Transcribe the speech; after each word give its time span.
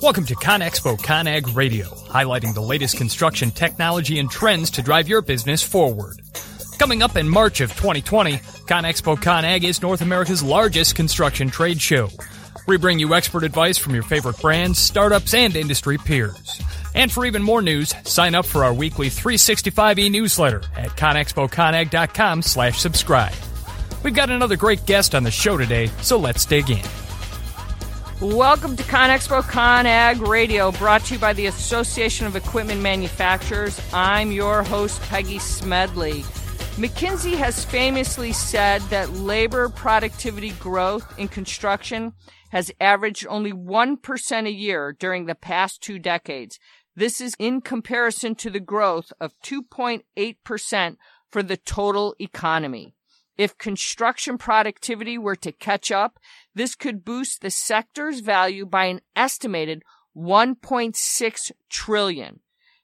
Welcome 0.00 0.26
to 0.26 0.36
ConExpo 0.36 0.96
ConAg 1.00 1.56
Radio, 1.56 1.88
highlighting 1.88 2.54
the 2.54 2.60
latest 2.60 2.96
construction 2.96 3.50
technology 3.50 4.20
and 4.20 4.30
trends 4.30 4.70
to 4.72 4.82
drive 4.82 5.08
your 5.08 5.22
business 5.22 5.60
forward. 5.64 6.22
Coming 6.78 7.02
up 7.02 7.16
in 7.16 7.28
March 7.28 7.60
of 7.60 7.70
2020, 7.70 8.36
ConExpo 8.36 9.16
ConAg 9.16 9.64
is 9.64 9.82
North 9.82 10.00
America's 10.00 10.40
largest 10.40 10.94
construction 10.94 11.50
trade 11.50 11.82
show. 11.82 12.10
We 12.68 12.76
bring 12.76 13.00
you 13.00 13.12
expert 13.12 13.42
advice 13.42 13.76
from 13.76 13.92
your 13.92 14.04
favorite 14.04 14.40
brands, 14.40 14.78
startups, 14.78 15.34
and 15.34 15.56
industry 15.56 15.98
peers. 15.98 16.62
And 16.94 17.10
for 17.10 17.26
even 17.26 17.42
more 17.42 17.60
news, 17.60 17.92
sign 18.04 18.36
up 18.36 18.46
for 18.46 18.62
our 18.62 18.72
weekly 18.72 19.08
365e 19.08 20.12
newsletter 20.12 20.62
at 20.76 20.90
conexpoconag.com 20.90 22.42
slash 22.42 22.78
subscribe. 22.78 23.34
We've 24.04 24.14
got 24.14 24.30
another 24.30 24.56
great 24.56 24.86
guest 24.86 25.16
on 25.16 25.24
the 25.24 25.32
show 25.32 25.56
today, 25.56 25.88
so 26.02 26.18
let's 26.18 26.44
dig 26.44 26.70
in. 26.70 26.97
Welcome 28.20 28.74
to 28.74 28.82
ConExpo 28.82 29.42
ConAg 29.42 30.26
Radio, 30.26 30.72
brought 30.72 31.04
to 31.04 31.14
you 31.14 31.20
by 31.20 31.34
the 31.34 31.46
Association 31.46 32.26
of 32.26 32.34
Equipment 32.34 32.80
Manufacturers. 32.80 33.80
I'm 33.92 34.32
your 34.32 34.64
host, 34.64 35.00
Peggy 35.02 35.38
Smedley. 35.38 36.22
McKinsey 36.74 37.36
has 37.36 37.64
famously 37.64 38.32
said 38.32 38.82
that 38.90 39.12
labor 39.12 39.68
productivity 39.68 40.50
growth 40.50 41.16
in 41.16 41.28
construction 41.28 42.12
has 42.50 42.72
averaged 42.80 43.24
only 43.28 43.52
1% 43.52 44.46
a 44.46 44.50
year 44.50 44.96
during 44.98 45.26
the 45.26 45.36
past 45.36 45.80
two 45.80 46.00
decades. 46.00 46.58
This 46.96 47.20
is 47.20 47.36
in 47.38 47.60
comparison 47.60 48.34
to 48.34 48.50
the 48.50 48.58
growth 48.58 49.12
of 49.20 49.38
2.8% 49.44 50.96
for 51.30 51.44
the 51.44 51.56
total 51.56 52.16
economy. 52.18 52.96
If 53.38 53.56
construction 53.56 54.36
productivity 54.36 55.16
were 55.16 55.36
to 55.36 55.52
catch 55.52 55.92
up, 55.92 56.18
this 56.58 56.74
could 56.74 57.04
boost 57.04 57.40
the 57.40 57.50
sector's 57.50 58.20
value 58.20 58.66
by 58.66 58.86
an 58.86 59.00
estimated 59.14 59.82
1.6 60.16 61.52
trillion. 61.70 62.40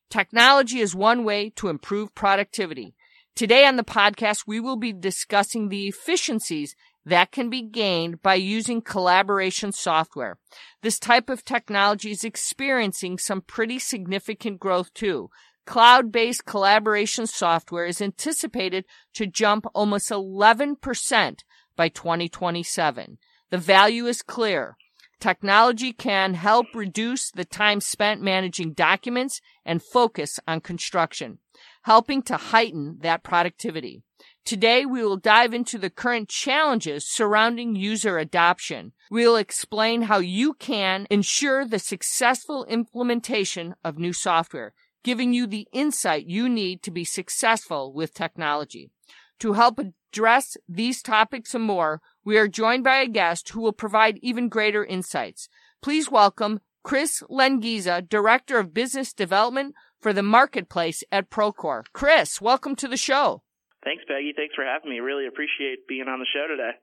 Technology 0.09 0.79
is 0.79 0.95
one 0.95 1.25
way 1.25 1.51
to 1.57 1.69
improve 1.69 2.15
productivity. 2.15 2.95
Today 3.35 3.67
on 3.67 3.75
the 3.75 3.83
podcast, 3.83 4.45
we 4.47 4.61
will 4.61 4.77
be 4.77 4.93
discussing 4.93 5.69
the 5.69 5.89
efficiencies 5.89 6.77
that 7.05 7.33
can 7.33 7.51
be 7.51 7.63
gained 7.63 8.23
by 8.23 8.37
using 8.37 8.81
collaboration 8.81 9.73
software. 9.73 10.39
This 10.83 11.01
type 11.01 11.29
of 11.29 11.45
technology 11.45 12.13
is 12.13 12.23
experiencing 12.23 13.19
some 13.19 13.41
pretty 13.41 13.81
significant 13.81 14.61
growth 14.61 14.95
too. 14.95 15.31
Cloud-based 15.67 16.45
collaboration 16.45 17.27
software 17.27 17.87
is 17.87 18.01
anticipated 18.01 18.85
to 19.15 19.27
jump 19.27 19.67
almost 19.75 20.11
11% 20.11 21.41
by 21.77 21.89
2027. 21.89 23.19
The 23.55 23.59
value 23.59 24.07
is 24.07 24.21
clear. 24.21 24.77
Technology 25.21 25.93
can 25.93 26.35
help 26.35 26.67
reduce 26.75 27.31
the 27.31 27.45
time 27.45 27.81
spent 27.81 28.21
managing 28.21 28.73
documents 28.73 29.41
and 29.65 29.81
focus 29.81 30.41
on 30.49 30.61
construction, 30.61 31.39
helping 31.85 32.21
to 32.23 32.37
heighten 32.37 32.99
that 33.03 33.23
productivity. 33.23 34.03
Today, 34.45 34.85
we 34.85 35.05
will 35.05 35.19
dive 35.19 35.55
into 35.55 35.79
the 35.79 35.89
current 35.89 36.29
challenges 36.29 37.09
surrounding 37.09 37.77
user 37.77 38.19
adoption. 38.19 38.91
We'll 39.09 39.37
explain 39.37 40.03
how 40.03 40.19
you 40.19 40.55
can 40.55 41.07
ensure 41.09 41.65
the 41.65 41.79
successful 41.79 42.65
implementation 42.65 43.77
of 43.85 43.99
new 43.99 44.13
software 44.13 44.75
giving 45.05 45.33
you 45.33 45.47
the 45.47 45.69
insight 45.73 46.27
you 46.27 46.49
need 46.49 46.83
to 46.83 46.91
be 46.91 47.05
successful 47.05 47.93
with 47.93 48.15
technology. 48.15 48.91
To 49.39 49.53
help 49.53 49.79
address 50.15 50.57
these 50.69 51.03
topics 51.03 51.57
and 51.57 51.65
more, 51.65 52.01
we 52.25 52.39
are 52.39 52.47
joined 52.47 52.85
by 52.85 52.99
a 52.99 53.09
guest 53.09 53.49
who 53.49 53.61
will 53.61 53.73
provide 53.73 54.17
even 54.23 54.49
greater 54.49 54.85
insights. 54.85 55.49
Please 55.83 56.09
welcome 56.09 56.61
Chris 56.85 57.21
Lengiza, 57.29 58.09
Director 58.09 58.61
of 58.61 58.73
Business 58.73 59.13
Development 59.13 59.75
for 60.01 60.13
the 60.13 60.23
Marketplace 60.23 61.03
at 61.11 61.31
Procore. 61.31 61.83
Chris, 61.93 62.41
welcome 62.41 62.77
to 62.77 62.87
the 62.87 62.97
show. 62.97 63.43
Thanks, 63.83 64.05
Peggy. 64.07 64.33
Thanks 64.37 64.55
for 64.55 64.65
having 64.65 64.89
me. 64.89 65.01
Really 65.01 65.27
appreciate 65.27 65.89
being 65.89 66.07
on 66.07 66.21
the 66.21 66.27
show 66.33 66.47
today. 66.47 66.79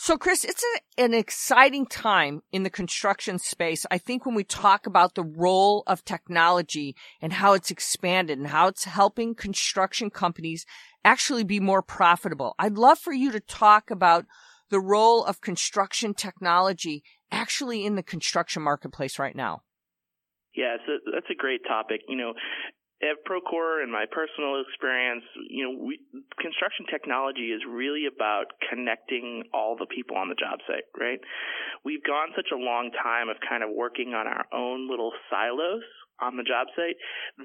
So, 0.00 0.16
Chris, 0.16 0.44
it's 0.44 0.62
a, 0.62 1.02
an 1.02 1.12
exciting 1.12 1.84
time 1.84 2.42
in 2.52 2.62
the 2.62 2.70
construction 2.70 3.40
space. 3.40 3.84
I 3.90 3.98
think 3.98 4.24
when 4.24 4.36
we 4.36 4.44
talk 4.44 4.86
about 4.86 5.16
the 5.16 5.24
role 5.24 5.82
of 5.88 6.04
technology 6.04 6.94
and 7.20 7.32
how 7.32 7.54
it's 7.54 7.72
expanded 7.72 8.38
and 8.38 8.46
how 8.46 8.68
it's 8.68 8.84
helping 8.84 9.34
construction 9.34 10.08
companies 10.08 10.64
actually 11.04 11.44
be 11.44 11.60
more 11.60 11.82
profitable, 11.82 12.54
I'd 12.58 12.78
love 12.78 12.98
for 12.98 13.12
you 13.12 13.32
to 13.32 13.40
talk 13.40 13.90
about 13.90 14.26
the 14.70 14.80
role 14.80 15.24
of 15.24 15.40
construction 15.40 16.14
technology 16.14 17.02
actually 17.30 17.84
in 17.84 17.94
the 17.94 18.02
construction 18.02 18.62
marketplace 18.62 19.18
right 19.18 19.36
now. 19.36 19.62
Yeah, 20.54 20.76
so 20.86 20.98
that's 21.12 21.30
a 21.30 21.34
great 21.34 21.60
topic. 21.66 22.00
You 22.08 22.16
know, 22.16 22.32
at 23.00 23.22
Procore 23.22 23.82
and 23.82 23.92
my 23.92 24.06
personal 24.10 24.60
experience, 24.66 25.22
you 25.48 25.62
know, 25.62 25.84
we, 25.86 26.00
construction 26.40 26.84
technology 26.90 27.54
is 27.54 27.62
really 27.68 28.06
about 28.10 28.50
connecting 28.68 29.44
all 29.54 29.76
the 29.78 29.86
people 29.86 30.16
on 30.16 30.28
the 30.28 30.34
job 30.34 30.58
site, 30.66 30.88
right? 30.98 31.20
We've 31.84 32.02
gone 32.02 32.34
such 32.34 32.50
a 32.52 32.58
long 32.58 32.90
time 32.90 33.28
of 33.28 33.36
kind 33.46 33.62
of 33.62 33.70
working 33.70 34.14
on 34.14 34.26
our 34.26 34.46
own 34.52 34.90
little 34.90 35.12
silos 35.30 35.86
on 36.20 36.36
the 36.36 36.42
job 36.42 36.68
site 36.74 36.96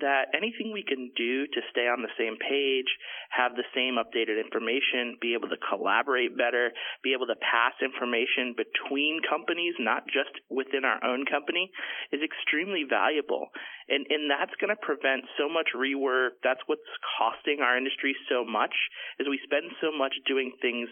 that 0.02 0.34
anything 0.34 0.72
we 0.74 0.84
can 0.84 1.12
do 1.16 1.46
to 1.48 1.62
stay 1.72 1.88
on 1.88 2.02
the 2.02 2.14
same 2.18 2.38
page, 2.38 2.90
have 3.30 3.56
the 3.56 3.68
same 3.74 3.96
updated 4.02 4.42
information, 4.42 5.18
be 5.22 5.34
able 5.34 5.50
to 5.50 5.60
collaborate 5.62 6.38
better, 6.38 6.72
be 7.04 7.14
able 7.14 7.28
to 7.28 7.38
pass 7.40 7.74
information 7.82 8.56
between 8.58 9.22
companies, 9.24 9.74
not 9.80 10.06
just 10.08 10.34
within 10.50 10.86
our 10.86 11.04
own 11.04 11.26
company, 11.26 11.70
is 12.12 12.22
extremely 12.22 12.84
valuable. 12.88 13.50
And, 13.90 14.06
and 14.10 14.30
that's 14.30 14.56
going 14.58 14.74
to 14.74 14.80
prevent 14.80 15.26
so 15.38 15.50
much 15.50 15.76
rework. 15.76 16.42
That's 16.44 16.62
what's 16.66 16.88
costing 17.18 17.62
our 17.62 17.78
industry 17.78 18.16
so 18.30 18.46
much 18.46 18.74
is 19.20 19.28
we 19.28 19.40
spend 19.44 19.72
so 19.82 19.92
much 19.92 20.14
doing 20.26 20.52
things 20.62 20.90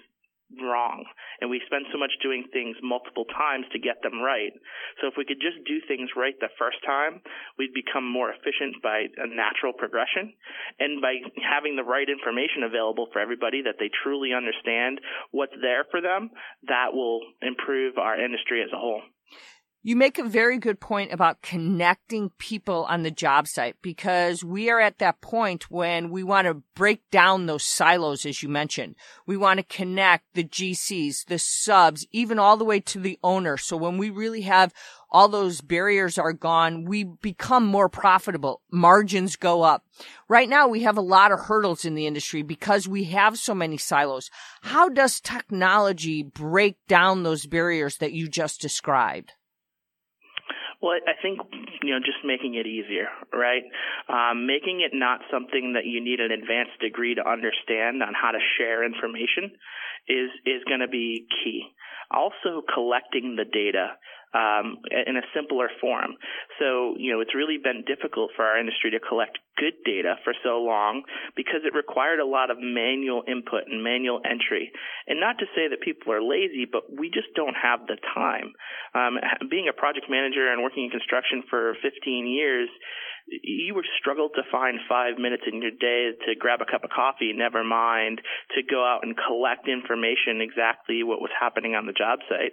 wrong 0.60 1.06
and 1.40 1.50
we 1.50 1.62
spend 1.66 1.86
so 1.92 1.98
much 1.98 2.12
doing 2.22 2.46
things 2.54 2.78
multiple 2.82 3.26
times 3.26 3.66
to 3.72 3.80
get 3.80 4.02
them 4.04 4.22
right. 4.22 4.54
So 5.02 5.08
if 5.08 5.16
we 5.18 5.26
could 5.26 5.42
just 5.42 5.64
do 5.66 5.82
things 5.88 6.12
right 6.16 6.38
the 6.40 6.54
first 6.58 6.78
time, 6.86 7.22
we'd 7.58 7.74
become 7.74 8.06
more 8.06 8.30
efficient 8.30 8.82
by 8.84 9.10
a 9.18 9.28
natural 9.28 9.74
progression 9.74 10.34
and 10.80 11.02
by 11.02 11.18
having 11.42 11.76
the 11.76 11.88
right 11.88 12.08
information 12.08 12.64
available 12.64 13.08
for 13.12 13.20
everybody 13.20 13.64
that 13.64 13.76
they 13.80 13.90
truly 14.04 14.34
understand 14.34 15.02
what's 15.32 15.56
there 15.62 15.86
for 15.90 16.02
them, 16.02 16.30
that 16.68 16.94
will 16.94 17.22
improve 17.42 17.98
our 17.98 18.20
industry 18.20 18.62
as 18.62 18.70
a 18.74 18.78
whole. 18.78 19.02
You 19.84 19.96
make 19.96 20.20
a 20.20 20.24
very 20.24 20.60
good 20.60 20.80
point 20.80 21.12
about 21.12 21.42
connecting 21.42 22.30
people 22.38 22.86
on 22.88 23.02
the 23.02 23.10
job 23.10 23.48
site 23.48 23.78
because 23.82 24.44
we 24.44 24.70
are 24.70 24.80
at 24.80 25.00
that 25.00 25.22
point 25.22 25.72
when 25.72 26.12
we 26.12 26.22
want 26.22 26.46
to 26.46 26.62
break 26.76 27.10
down 27.10 27.48
those 27.48 27.64
silos, 27.64 28.24
as 28.24 28.44
you 28.44 28.50
mentioned. 28.50 28.94
We 29.26 29.38
want 29.38 29.58
to 29.58 29.64
connect 29.64 30.36
the 30.36 30.44
GCs, 30.44 31.26
the 31.26 31.40
subs, 31.40 32.06
even 32.12 32.38
all 32.38 32.58
the 32.58 32.64
way 32.64 32.80
to 32.80 33.00
the 33.00 33.18
owner. 33.24 33.58
So 33.58 33.76
when 33.76 33.98
we 33.98 34.12
really 34.12 34.42
have 34.42 34.72
all 35.10 35.28
those 35.28 35.62
barriers 35.62 36.20
are 36.20 36.32
gone, 36.32 36.86
we 36.86 37.04
become 37.04 37.66
more 37.66 37.90
profitable. 37.90 38.62
Margins 38.72 39.36
go 39.36 39.64
up. 39.64 39.84
Right 40.30 40.48
now, 40.48 40.68
we 40.68 40.82
have 40.82 40.98
a 40.98 41.02
lot 41.02 41.32
of 41.32 41.40
hurdles 41.40 41.86
in 41.86 41.96
the 41.96 42.06
industry 42.06 42.44
because 42.44 42.88
we 42.88 43.06
have 43.06 43.36
so 43.40 43.56
many 43.56 43.78
silos. 43.78 44.30
How 44.62 44.90
does 44.90 45.20
technology 45.20 46.22
break 46.22 46.78
down 46.88 47.24
those 47.24 47.48
barriers 47.48 47.98
that 47.98 48.14
you 48.14 48.30
just 48.30 48.62
described? 48.62 49.34
Well, 50.82 50.98
I 51.08 51.14
think 51.22 51.40
you 51.84 51.94
know 51.94 52.00
just 52.00 52.26
making 52.26 52.56
it 52.56 52.66
easier, 52.66 53.08
right? 53.32 53.64
Um, 54.10 54.48
making 54.48 54.82
it 54.82 54.92
not 54.98 55.22
something 55.32 55.74
that 55.74 55.86
you 55.86 56.04
need 56.04 56.20
an 56.20 56.32
advanced 56.32 56.80
degree 56.82 57.14
to 57.16 57.22
understand 57.22 58.02
on 58.02 58.14
how 58.14 58.32
to 58.32 58.40
share 58.58 58.84
information 58.84 59.52
is 60.10 60.30
is 60.46 60.64
going 60.68 60.82
to 60.82 60.88
be 60.88 61.28
key. 61.44 61.70
Also, 62.10 62.62
collecting 62.74 63.36
the 63.38 63.46
data 63.46 63.94
um, 64.34 64.80
in 64.90 65.18
a 65.18 65.26
simpler 65.36 65.70
form. 65.80 66.16
So, 66.60 66.96
you 66.98 67.12
know, 67.12 67.20
it's 67.20 67.36
really 67.36 67.58
been 67.58 67.84
difficult 67.86 68.32
for 68.36 68.46
our 68.46 68.60
industry 68.60 68.92
to 68.92 69.00
collect 69.00 69.40
good 69.58 69.76
data 69.86 70.16
for 70.24 70.34
so 70.44 70.64
long 70.64 71.04
because 71.36 71.62
it 71.68 71.76
required 71.76 72.20
a 72.20 72.26
lot 72.26 72.50
of 72.50 72.58
manual 72.60 73.24
input 73.28 73.68
and 73.68 73.84
manual 73.84 74.22
entry. 74.24 74.72
And 75.08 75.20
not 75.20 75.38
to 75.40 75.46
say 75.56 75.68
that 75.70 75.82
people 75.82 76.14
are 76.14 76.24
lazy, 76.24 76.66
but 76.66 76.88
we 76.88 77.10
just 77.12 77.30
don't 77.36 77.56
have 77.56 77.88
the 77.88 77.98
time. 78.16 78.54
Um, 78.96 79.20
being 79.50 79.68
a 79.68 79.76
project 79.76 80.08
manager 80.10 80.52
and 80.52 80.64
working 80.64 80.86
in 80.86 80.90
construction 80.90 81.44
for 81.50 81.76
15 81.84 82.28
years, 82.28 82.70
you 83.28 83.74
would 83.76 83.86
struggle 84.00 84.30
to 84.36 84.44
find 84.52 84.80
five 84.90 85.18
minutes 85.18 85.44
in 85.48 85.62
your 85.62 85.72
day 85.72 86.12
to 86.26 86.36
grab 86.36 86.60
a 86.62 86.70
cup 86.70 86.84
of 86.84 86.90
coffee, 86.90 87.32
never 87.34 87.64
mind 87.64 88.20
to 88.56 88.62
go 88.64 88.84
out 88.84 89.04
and 89.04 89.16
collect 89.16 89.68
information 89.68 90.42
exactly 90.42 91.04
what 91.04 91.22
was 91.22 91.32
happening 91.40 91.76
on 91.76 91.86
the 91.86 91.94
job 91.94 92.20
site. 92.28 92.52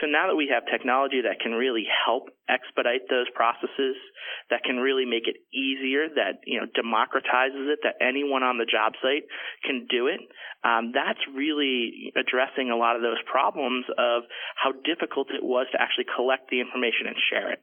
So 0.00 0.06
now 0.06 0.28
that 0.28 0.36
we 0.36 0.50
have 0.52 0.62
technology 0.70 1.11
that 1.20 1.40
can 1.40 1.52
really 1.52 1.84
help 1.84 2.30
expedite 2.48 3.04
those 3.10 3.28
processes, 3.34 4.00
that 4.48 4.64
can 4.64 4.76
really 4.76 5.04
make 5.04 5.28
it 5.28 5.36
easier, 5.52 6.08
that, 6.08 6.40
you 6.46 6.58
know, 6.58 6.66
democratizes 6.72 7.68
it, 7.68 7.80
that 7.84 8.00
anyone 8.00 8.42
on 8.42 8.56
the 8.56 8.64
job 8.64 8.94
site 9.02 9.28
can 9.64 9.86
do 9.90 10.08
it, 10.08 10.20
um, 10.64 10.92
that's 10.94 11.20
really 11.34 12.12
addressing 12.16 12.70
a 12.70 12.76
lot 12.76 12.96
of 12.96 13.02
those 13.02 13.20
problems 13.30 13.84
of 13.98 14.24
how 14.56 14.72
difficult 14.72 15.28
it 15.28 15.44
was 15.44 15.66
to 15.72 15.80
actually 15.80 16.06
collect 16.16 16.48
the 16.48 16.60
information 16.60 17.06
and 17.06 17.16
share 17.28 17.52
it. 17.52 17.60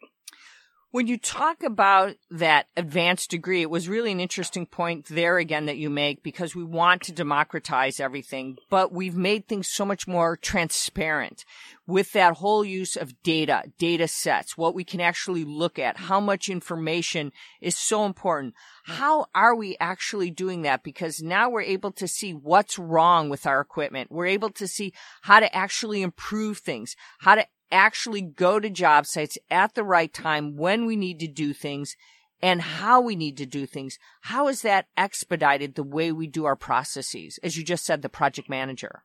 When 0.91 1.05
you 1.05 1.19
talk 1.19 1.61
about 1.61 2.15
that 2.31 2.65
advanced 2.75 3.29
degree, 3.29 3.61
it 3.61 3.69
was 3.69 3.87
really 3.87 4.11
an 4.11 4.19
interesting 4.19 4.65
point 4.65 5.05
there 5.05 5.37
again 5.37 5.67
that 5.67 5.77
you 5.77 5.87
make 5.87 6.23
because 6.23 6.55
we 6.55 6.63
want 6.63 7.03
to 7.03 7.11
democratize 7.11 7.99
everything, 7.99 8.57
but 8.71 8.91
we've 8.91 9.15
made 9.15 9.47
things 9.47 9.69
so 9.69 9.85
much 9.85 10.07
more 10.07 10.35
transparent 10.35 11.45
with 11.85 12.11
that 12.13 12.37
whole 12.37 12.65
use 12.65 12.95
of 12.95 13.21
data, 13.21 13.65
data 13.77 14.07
sets, 14.07 14.57
what 14.57 14.73
we 14.73 14.83
can 14.83 14.99
actually 14.99 15.43
look 15.43 15.77
at, 15.77 15.97
how 15.97 16.19
much 16.19 16.49
information 16.49 17.33
is 17.61 17.77
so 17.77 18.03
important. 18.05 18.55
How 18.85 19.27
are 19.35 19.55
we 19.55 19.77
actually 19.79 20.31
doing 20.31 20.63
that? 20.63 20.81
Because 20.81 21.21
now 21.21 21.51
we're 21.51 21.61
able 21.61 21.91
to 21.91 22.07
see 22.07 22.33
what's 22.33 22.79
wrong 22.79 23.29
with 23.29 23.45
our 23.45 23.61
equipment. 23.61 24.11
We're 24.11 24.25
able 24.25 24.49
to 24.53 24.67
see 24.67 24.93
how 25.21 25.39
to 25.39 25.55
actually 25.55 26.01
improve 26.01 26.57
things, 26.57 26.95
how 27.19 27.35
to 27.35 27.45
actually 27.71 28.21
go 28.21 28.59
to 28.59 28.69
job 28.69 29.05
sites 29.05 29.37
at 29.49 29.75
the 29.75 29.83
right 29.83 30.13
time 30.13 30.55
when 30.55 30.85
we 30.85 30.95
need 30.95 31.19
to 31.19 31.27
do 31.27 31.53
things 31.53 31.95
and 32.41 32.61
how 32.61 33.01
we 33.01 33.15
need 33.15 33.37
to 33.37 33.45
do 33.45 33.65
things. 33.65 33.97
How 34.21 34.47
is 34.47 34.61
that 34.61 34.87
expedited 34.97 35.75
the 35.75 35.83
way 35.83 36.11
we 36.11 36.27
do 36.27 36.45
our 36.45 36.55
processes? 36.55 37.39
As 37.43 37.57
you 37.57 37.63
just 37.63 37.85
said, 37.85 38.01
the 38.01 38.09
project 38.09 38.49
manager. 38.49 39.03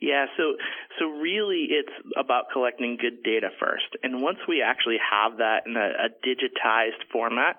Yeah, 0.00 0.26
so 0.36 0.58
so 0.98 1.06
really 1.06 1.68
it's 1.70 1.94
about 2.18 2.50
collecting 2.52 2.98
good 3.00 3.22
data 3.22 3.50
first. 3.60 3.86
And 4.02 4.20
once 4.20 4.38
we 4.48 4.60
actually 4.60 4.98
have 4.98 5.38
that 5.38 5.62
in 5.64 5.76
a, 5.76 6.06
a 6.06 6.08
digitized 6.26 7.06
format 7.12 7.56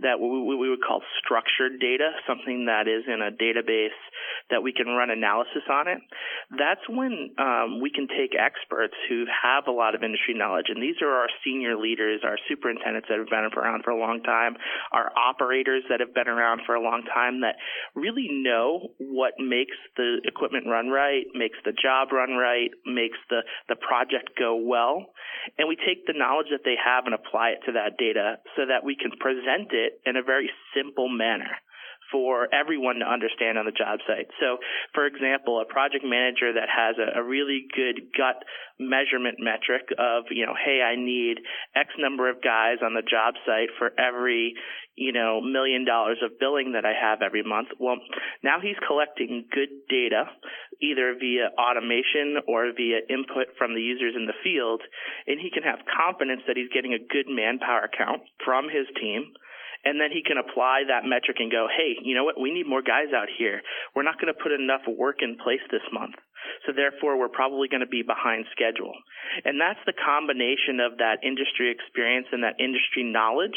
that 0.00 0.18
we, 0.20 0.56
we 0.56 0.68
would 0.68 0.82
call 0.82 1.02
structured 1.24 1.78
data, 1.80 2.10
something 2.26 2.66
that 2.66 2.88
is 2.88 3.04
in 3.06 3.22
a 3.22 3.30
database 3.30 3.94
that 4.50 4.62
we 4.62 4.72
can 4.72 4.86
run 4.86 5.10
analysis 5.10 5.62
on 5.70 5.88
it, 5.88 5.98
that's 6.58 6.84
when 6.88 7.30
um, 7.38 7.80
we 7.80 7.90
can 7.90 8.06
take 8.08 8.36
experts 8.38 8.94
who 9.08 9.24
have 9.30 9.66
a 9.66 9.72
lot 9.72 9.94
of 9.94 10.02
industry 10.02 10.34
knowledge. 10.34 10.66
And 10.68 10.82
these 10.82 11.00
are 11.02 11.10
our 11.10 11.28
senior 11.44 11.76
leaders, 11.76 12.20
our 12.24 12.38
superintendents 12.48 13.08
that 13.08 13.18
have 13.18 13.28
been 13.28 13.50
around 13.56 13.84
for 13.84 13.90
a 13.90 13.98
long 13.98 14.22
time, 14.22 14.56
our 14.92 15.10
operators 15.16 15.82
that 15.90 16.00
have 16.00 16.14
been 16.14 16.28
around 16.28 16.62
for 16.66 16.74
a 16.74 16.82
long 16.82 17.02
time 17.12 17.40
that 17.40 17.56
really 17.94 18.28
know 18.30 18.90
what 18.98 19.34
makes 19.38 19.76
the 19.96 20.20
equipment 20.24 20.66
run 20.66 20.88
right, 20.88 21.24
makes 21.34 21.58
the 21.64 21.72
job 21.72 22.12
run 22.12 22.36
right, 22.36 22.70
makes 22.86 23.18
the, 23.30 23.40
the 23.68 23.76
project 23.76 24.30
go 24.38 24.56
well. 24.56 25.06
And 25.58 25.68
we 25.68 25.76
take 25.76 26.06
the 26.06 26.16
knowledge 26.16 26.48
that 26.50 26.64
they 26.64 26.76
have 26.80 27.04
and 27.06 27.14
apply 27.14 27.50
it 27.50 27.60
to 27.66 27.72
that 27.72 27.98
data 27.98 28.38
so 28.56 28.66
that 28.66 28.84
we 28.84 28.96
can 28.96 29.12
present 29.18 29.72
it 29.72 30.00
in 30.06 30.16
a 30.16 30.22
very 30.22 30.50
simple 30.74 31.08
manner 31.08 31.60
for 32.14 32.46
everyone 32.54 33.02
to 33.02 33.10
understand 33.10 33.58
on 33.58 33.66
the 33.66 33.74
job 33.74 33.98
site. 34.06 34.30
So, 34.38 34.62
for 34.94 35.02
example, 35.02 35.58
a 35.58 35.66
project 35.66 36.06
manager 36.06 36.54
that 36.54 36.70
has 36.70 36.94
a, 36.94 37.18
a, 37.18 37.22
really 37.26 37.66
good 37.74 38.14
gut 38.14 38.38
measurement 38.78 39.42
metric 39.42 39.90
of, 39.98 40.30
you 40.30 40.46
know, 40.46 40.54
hey, 40.54 40.78
I 40.78 40.94
need 40.94 41.42
X 41.74 41.90
number 41.98 42.30
of 42.30 42.38
guys 42.38 42.78
on 42.86 42.94
the 42.94 43.02
job 43.02 43.34
site 43.42 43.74
for 43.82 43.90
every, 43.98 44.54
you 44.94 45.10
know, 45.10 45.42
million 45.42 45.82
dollars 45.82 46.22
of 46.22 46.38
billing 46.38 46.78
that 46.78 46.86
I 46.86 46.94
have 46.94 47.18
every 47.18 47.42
month. 47.42 47.74
Well, 47.82 47.98
now 48.46 48.62
he's 48.62 48.78
collecting 48.86 49.50
good 49.50 49.74
data, 49.90 50.30
either 50.78 51.18
via 51.18 51.50
automation 51.58 52.46
or 52.46 52.70
via 52.70 53.02
input 53.10 53.58
from 53.58 53.74
the 53.74 53.82
users 53.82 54.14
in 54.14 54.30
the 54.30 54.38
field, 54.46 54.86
and 55.26 55.42
he 55.42 55.50
can 55.50 55.66
have 55.66 55.82
confidence 55.90 56.46
that 56.46 56.54
he's 56.54 56.70
getting 56.70 56.94
a 56.94 57.02
good 57.02 57.26
manpower 57.26 57.90
count 57.90 58.22
from 58.46 58.70
his 58.70 58.86
team 59.02 59.34
and 59.84 60.00
then 60.00 60.10
he 60.10 60.22
can 60.22 60.40
apply 60.40 60.88
that 60.88 61.04
metric 61.04 61.38
and 61.40 61.52
go, 61.52 61.68
hey, 61.68 61.96
you 62.02 62.14
know 62.14 62.24
what? 62.24 62.40
We 62.40 62.52
need 62.52 62.66
more 62.66 62.82
guys 62.82 63.12
out 63.14 63.28
here. 63.28 63.60
We're 63.94 64.06
not 64.06 64.20
going 64.20 64.32
to 64.32 64.38
put 64.40 64.52
enough 64.52 64.82
work 64.88 65.20
in 65.20 65.36
place 65.36 65.62
this 65.70 65.84
month. 65.92 66.16
So 66.66 66.72
therefore, 66.72 67.18
we're 67.18 67.32
probably 67.32 67.68
going 67.68 67.84
to 67.84 67.88
be 67.88 68.02
behind 68.02 68.44
schedule. 68.52 68.92
And 69.44 69.60
that's 69.60 69.80
the 69.86 69.96
combination 69.96 70.80
of 70.80 70.98
that 70.98 71.24
industry 71.24 71.72
experience 71.72 72.28
and 72.32 72.42
that 72.44 72.60
industry 72.60 73.04
knowledge 73.04 73.56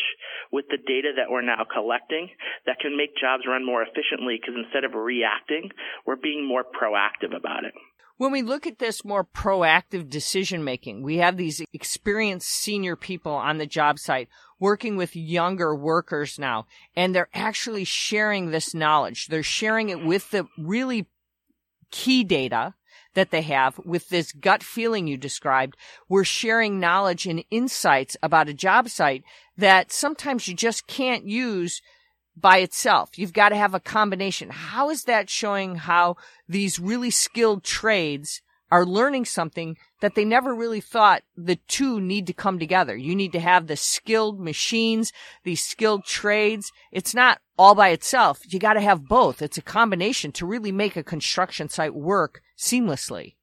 with 0.51 0.65
the 0.69 0.79
data 0.79 1.11
that 1.15 1.29
we're 1.29 1.45
now 1.45 1.63
collecting 1.67 2.29
that 2.65 2.79
can 2.79 2.97
make 2.97 3.15
jobs 3.19 3.43
run 3.47 3.65
more 3.65 3.83
efficiently 3.83 4.39
because 4.39 4.55
instead 4.55 4.83
of 4.83 4.95
reacting, 4.95 5.71
we're 6.05 6.19
being 6.19 6.47
more 6.47 6.63
proactive 6.63 7.35
about 7.35 7.63
it. 7.63 7.73
When 8.17 8.31
we 8.31 8.41
look 8.41 8.65
at 8.65 8.79
this 8.79 9.05
more 9.05 9.23
proactive 9.23 10.09
decision 10.09 10.63
making, 10.63 11.03
we 11.03 11.17
have 11.17 11.37
these 11.37 11.61
experienced 11.71 12.49
senior 12.49 12.95
people 12.95 13.33
on 13.33 13.59
the 13.59 13.67
job 13.67 13.99
site 13.99 14.27
working 14.59 14.97
with 14.97 15.15
younger 15.15 15.75
workers 15.75 16.39
now, 16.39 16.65
and 16.95 17.13
they're 17.13 17.29
actually 17.33 17.83
sharing 17.83 18.51
this 18.51 18.73
knowledge. 18.73 19.27
They're 19.27 19.43
sharing 19.43 19.89
it 19.89 20.03
with 20.03 20.31
the 20.31 20.47
really 20.57 21.07
key 21.91 22.23
data 22.23 22.73
that 23.13 23.31
they 23.31 23.41
have 23.41 23.79
with 23.79 24.09
this 24.09 24.31
gut 24.31 24.61
feeling 24.61 25.07
you 25.07 25.17
described. 25.17 25.75
We're 26.07 26.23
sharing 26.23 26.79
knowledge 26.79 27.25
and 27.25 27.43
insights 27.49 28.15
about 28.21 28.49
a 28.49 28.53
job 28.53 28.89
site 28.89 29.23
that 29.57 29.91
sometimes 29.91 30.47
you 30.47 30.53
just 30.53 30.85
can't 30.85 31.25
use 31.25 31.81
by 32.35 32.59
itself. 32.59 33.17
You've 33.17 33.33
got 33.33 33.49
to 33.49 33.55
have 33.55 33.73
a 33.73 33.79
combination. 33.79 34.49
How 34.49 34.91
is 34.91 35.05
that 35.05 35.29
showing 35.29 35.77
how 35.77 36.17
these 36.47 36.79
really 36.79 37.09
skilled 37.09 37.63
trades 37.63 38.41
are 38.69 38.85
learning 38.85 39.25
something 39.25 39.77
that 40.01 40.15
they 40.15 40.25
never 40.25 40.53
really 40.53 40.81
thought 40.81 41.23
the 41.35 41.55
two 41.67 42.01
need 42.01 42.27
to 42.27 42.33
come 42.33 42.59
together. 42.59 42.95
You 42.95 43.15
need 43.15 43.31
to 43.31 43.39
have 43.39 43.67
the 43.67 43.77
skilled 43.77 44.39
machines, 44.39 45.13
these 45.43 45.63
skilled 45.63 46.03
trades. 46.05 46.71
It's 46.91 47.15
not 47.15 47.39
all 47.57 47.75
by 47.75 47.89
itself. 47.89 48.41
You 48.45 48.59
got 48.59 48.73
to 48.73 48.81
have 48.81 49.07
both. 49.07 49.41
It's 49.41 49.57
a 49.57 49.61
combination 49.61 50.31
to 50.33 50.45
really 50.45 50.71
make 50.71 50.95
a 50.95 51.03
construction 51.03 51.69
site 51.69 51.95
work 51.95 52.41
seamlessly. 52.57 53.36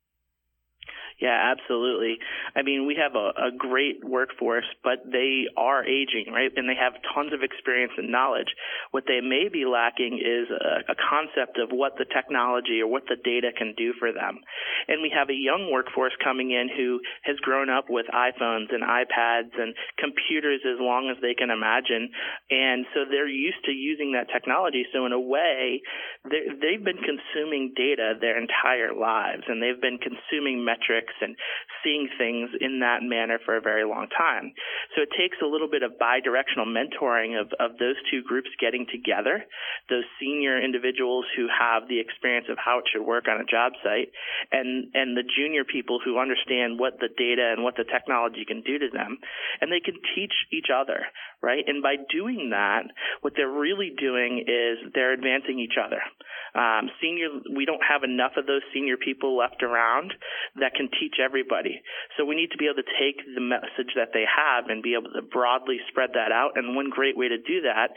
Yeah, 1.25 1.57
absolutely. 1.57 2.19
I 2.55 2.61
mean, 2.61 2.85
we 2.85 3.01
have 3.01 3.17
a, 3.17 3.49
a 3.49 3.51
great 3.57 4.05
workforce, 4.05 4.69
but 4.85 5.09
they 5.09 5.49
are 5.57 5.81
aging, 5.81 6.29
right? 6.29 6.53
And 6.55 6.69
they 6.69 6.77
have 6.77 7.01
tons 7.17 7.33
of 7.33 7.41
experience 7.41 7.97
and 7.97 8.13
knowledge. 8.13 8.53
What 8.91 9.05
they 9.09 9.25
may 9.25 9.49
be 9.49 9.65
lacking 9.65 10.21
is 10.21 10.53
a, 10.53 10.93
a 10.93 10.97
concept 11.01 11.57
of 11.57 11.73
what 11.73 11.97
the 11.97 12.05
technology 12.05 12.85
or 12.85 12.93
what 12.93 13.09
the 13.09 13.17
data 13.17 13.57
can 13.57 13.73
do 13.73 13.95
for 13.97 14.13
them. 14.13 14.45
And 14.85 15.01
we 15.01 15.09
have 15.17 15.31
a 15.33 15.41
young 15.49 15.73
workforce 15.73 16.13
coming 16.21 16.53
in 16.53 16.69
who 16.69 17.01
has 17.25 17.41
grown 17.41 17.71
up 17.73 17.89
with 17.89 18.05
iPhones 18.13 18.69
and 18.69 18.85
iPads 18.85 19.57
and 19.57 19.73
computers 19.97 20.61
as 20.69 20.77
long 20.77 21.09
as 21.09 21.17
they 21.25 21.33
can 21.33 21.49
imagine. 21.49 22.13
And 22.53 22.85
so 22.93 23.09
they're 23.09 23.33
used 23.33 23.65
to 23.65 23.73
using 23.73 24.13
that 24.13 24.29
technology. 24.29 24.85
So 24.93 25.09
in 25.09 25.17
a 25.17 25.21
way, 25.21 25.81
they've 26.29 26.85
been 26.85 27.01
consuming 27.01 27.73
data 27.73 28.13
their 28.21 28.37
entire 28.37 28.93
lives 28.93 29.49
and 29.49 29.65
they've 29.65 29.81
been 29.81 29.97
consuming 29.97 30.61
metrics 30.69 31.14
and 31.21 31.37
seeing 31.83 32.09
things 32.19 32.51
in 32.61 32.81
that 32.81 33.03
manner 33.03 33.39
for 33.45 33.57
a 33.57 33.61
very 33.61 33.85
long 33.85 34.09
time. 34.17 34.53
So 34.95 35.03
it 35.03 35.11
takes 35.17 35.39
a 35.43 35.47
little 35.47 35.69
bit 35.69 35.83
of 35.83 35.99
bi-directional 35.99 36.67
mentoring 36.67 37.41
of, 37.41 37.53
of 37.61 37.79
those 37.79 37.97
two 38.11 38.23
groups 38.23 38.51
getting 38.61 38.87
together, 38.91 39.45
those 39.89 40.05
senior 40.21 40.61
individuals 40.61 41.25
who 41.37 41.47
have 41.49 41.89
the 41.89 42.01
experience 42.01 42.47
of 42.51 42.59
how 42.59 42.79
it 42.79 42.85
should 42.93 43.05
work 43.05 43.29
on 43.29 43.41
a 43.41 43.45
job 43.45 43.73
site, 43.83 44.11
and, 44.53 44.91
and 44.95 45.17
the 45.17 45.25
junior 45.25 45.65
people 45.65 45.99
who 46.05 46.19
understand 46.19 46.79
what 46.79 46.99
the 47.01 47.09
data 47.09 47.53
and 47.55 47.63
what 47.63 47.77
the 47.77 47.85
technology 47.85 48.45
can 48.47 48.63
do 48.63 48.79
to 48.79 48.89
them. 48.93 49.19
And 49.61 49.71
they 49.71 49.81
can 49.81 50.01
teach 50.15 50.35
each 50.53 50.69
other, 50.75 51.07
right? 51.45 51.63
And 51.67 51.83
by 51.83 51.97
doing 52.09 52.49
that, 52.51 52.89
what 53.21 53.35
they're 53.37 53.53
really 53.53 53.93
doing 53.93 54.41
is 54.49 54.81
they're 54.95 55.13
advancing 55.13 55.61
each 55.61 55.77
other. 55.77 56.01
Um, 56.57 56.89
senior, 57.03 57.29
we 57.55 57.67
don't 57.67 57.83
have 57.85 58.05
enough 58.05 58.39
of 58.39 58.47
those 58.47 58.63
senior 58.73 58.97
people 58.97 59.37
left 59.37 59.63
around 59.63 60.15
that 60.57 60.75
can 60.75 60.89
teach 60.89 61.21
everybody. 61.21 61.83
So 62.17 62.25
we 62.25 62.37
need 62.37 62.51
to 62.53 62.59
be 62.59 62.67
able 62.67 62.81
to 62.81 62.95
take 62.97 63.21
the 63.27 63.43
message 63.43 63.93
that 63.97 64.15
they 64.15 64.25
have 64.25 64.71
and 64.71 64.83
be 64.83 64.95
able 64.95 65.13
to 65.13 65.23
broadly 65.23 65.79
spread 65.91 66.11
that 66.15 66.33
out. 66.33 66.53
And 66.55 66.77
one 66.77 66.89
great 66.89 67.19
way 67.19 67.29
to 67.29 67.37
do 67.37 67.69
that 67.69 67.93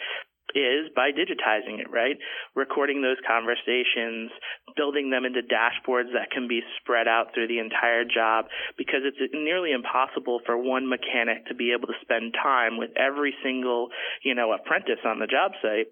is 0.56 0.90
by 0.96 1.12
digitizing 1.12 1.80
it, 1.80 1.90
right? 1.92 2.18
Recording 2.56 3.02
those 3.02 3.18
conversations, 3.28 4.32
building 4.76 5.10
them 5.10 5.26
into 5.26 5.42
dashboards 5.42 6.14
that 6.14 6.32
can 6.32 6.48
be 6.48 6.62
spread 6.80 7.08
out 7.08 7.34
through 7.34 7.48
the 7.48 7.60
entire 7.60 8.04
job 8.06 8.46
because 8.78 9.02
it's 9.04 9.18
nearly 9.34 9.72
impossible 9.72 10.40
for 10.46 10.58
one 10.58 10.88
mechanic 10.88 11.46
to 11.48 11.56
be 11.56 11.74
able 11.76 11.88
to 11.88 12.00
spend 12.02 12.34
time 12.34 12.78
with 12.78 12.92
every 12.96 13.34
single, 13.44 13.90
you 14.24 14.36
know, 14.36 14.54
apprentice 14.54 15.04
on 15.06 15.20
the 15.20 15.28
job 15.28 15.52
site 15.62 15.88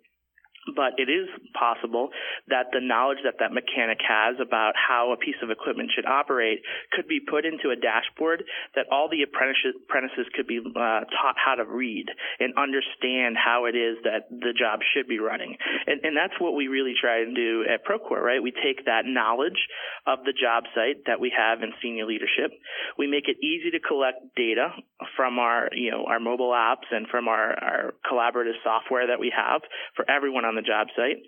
but 0.73 0.97
it 0.97 1.09
is 1.09 1.29
possible 1.53 2.09
that 2.47 2.73
the 2.73 2.81
knowledge 2.81 3.19
that 3.23 3.37
that 3.39 3.53
mechanic 3.53 3.99
has 4.01 4.35
about 4.41 4.73
how 4.73 5.13
a 5.13 5.17
piece 5.17 5.37
of 5.43 5.51
equipment 5.51 5.91
should 5.93 6.05
operate 6.05 6.61
could 6.91 7.07
be 7.07 7.19
put 7.19 7.45
into 7.45 7.69
a 7.69 7.75
dashboard 7.75 8.43
that 8.73 8.85
all 8.91 9.07
the 9.09 9.21
apprentices, 9.21 10.25
could 10.33 10.47
be 10.47 10.59
uh, 10.59 11.05
taught 11.05 11.37
how 11.37 11.55
to 11.55 11.65
read 11.65 12.05
and 12.39 12.53
understand 12.57 13.37
how 13.37 13.65
it 13.65 13.75
is 13.75 13.97
that 14.03 14.29
the 14.29 14.53
job 14.57 14.79
should 14.93 15.07
be 15.07 15.19
running. 15.19 15.57
And, 15.85 16.01
and 16.03 16.17
that's 16.17 16.39
what 16.39 16.55
we 16.55 16.67
really 16.67 16.93
try 16.99 17.21
and 17.21 17.35
do 17.35 17.65
at 17.69 17.85
Procore, 17.85 18.21
right? 18.21 18.41
We 18.41 18.51
take 18.51 18.85
that 18.85 19.05
knowledge 19.05 19.67
of 20.07 20.25
the 20.25 20.33
job 20.33 20.65
site 20.73 21.05
that 21.05 21.19
we 21.19 21.31
have 21.35 21.61
in 21.61 21.73
senior 21.81 22.05
leadership. 22.05 22.51
We 22.97 23.07
make 23.07 23.27
it 23.27 23.37
easy 23.43 23.71
to 23.71 23.79
collect 23.79 24.35
data 24.35 24.73
from 25.15 25.37
our, 25.39 25.69
you 25.73 25.91
know, 25.91 26.05
our 26.07 26.19
mobile 26.19 26.51
apps 26.51 26.89
and 26.91 27.07
from 27.07 27.27
our, 27.27 27.53
our 27.53 27.93
collaborative 28.09 28.57
software 28.63 29.07
that 29.07 29.19
we 29.19 29.31
have 29.35 29.61
for 29.95 30.09
everyone 30.09 30.45
on 30.45 30.54
the 30.55 30.65
job 30.65 30.87
site. 30.95 31.21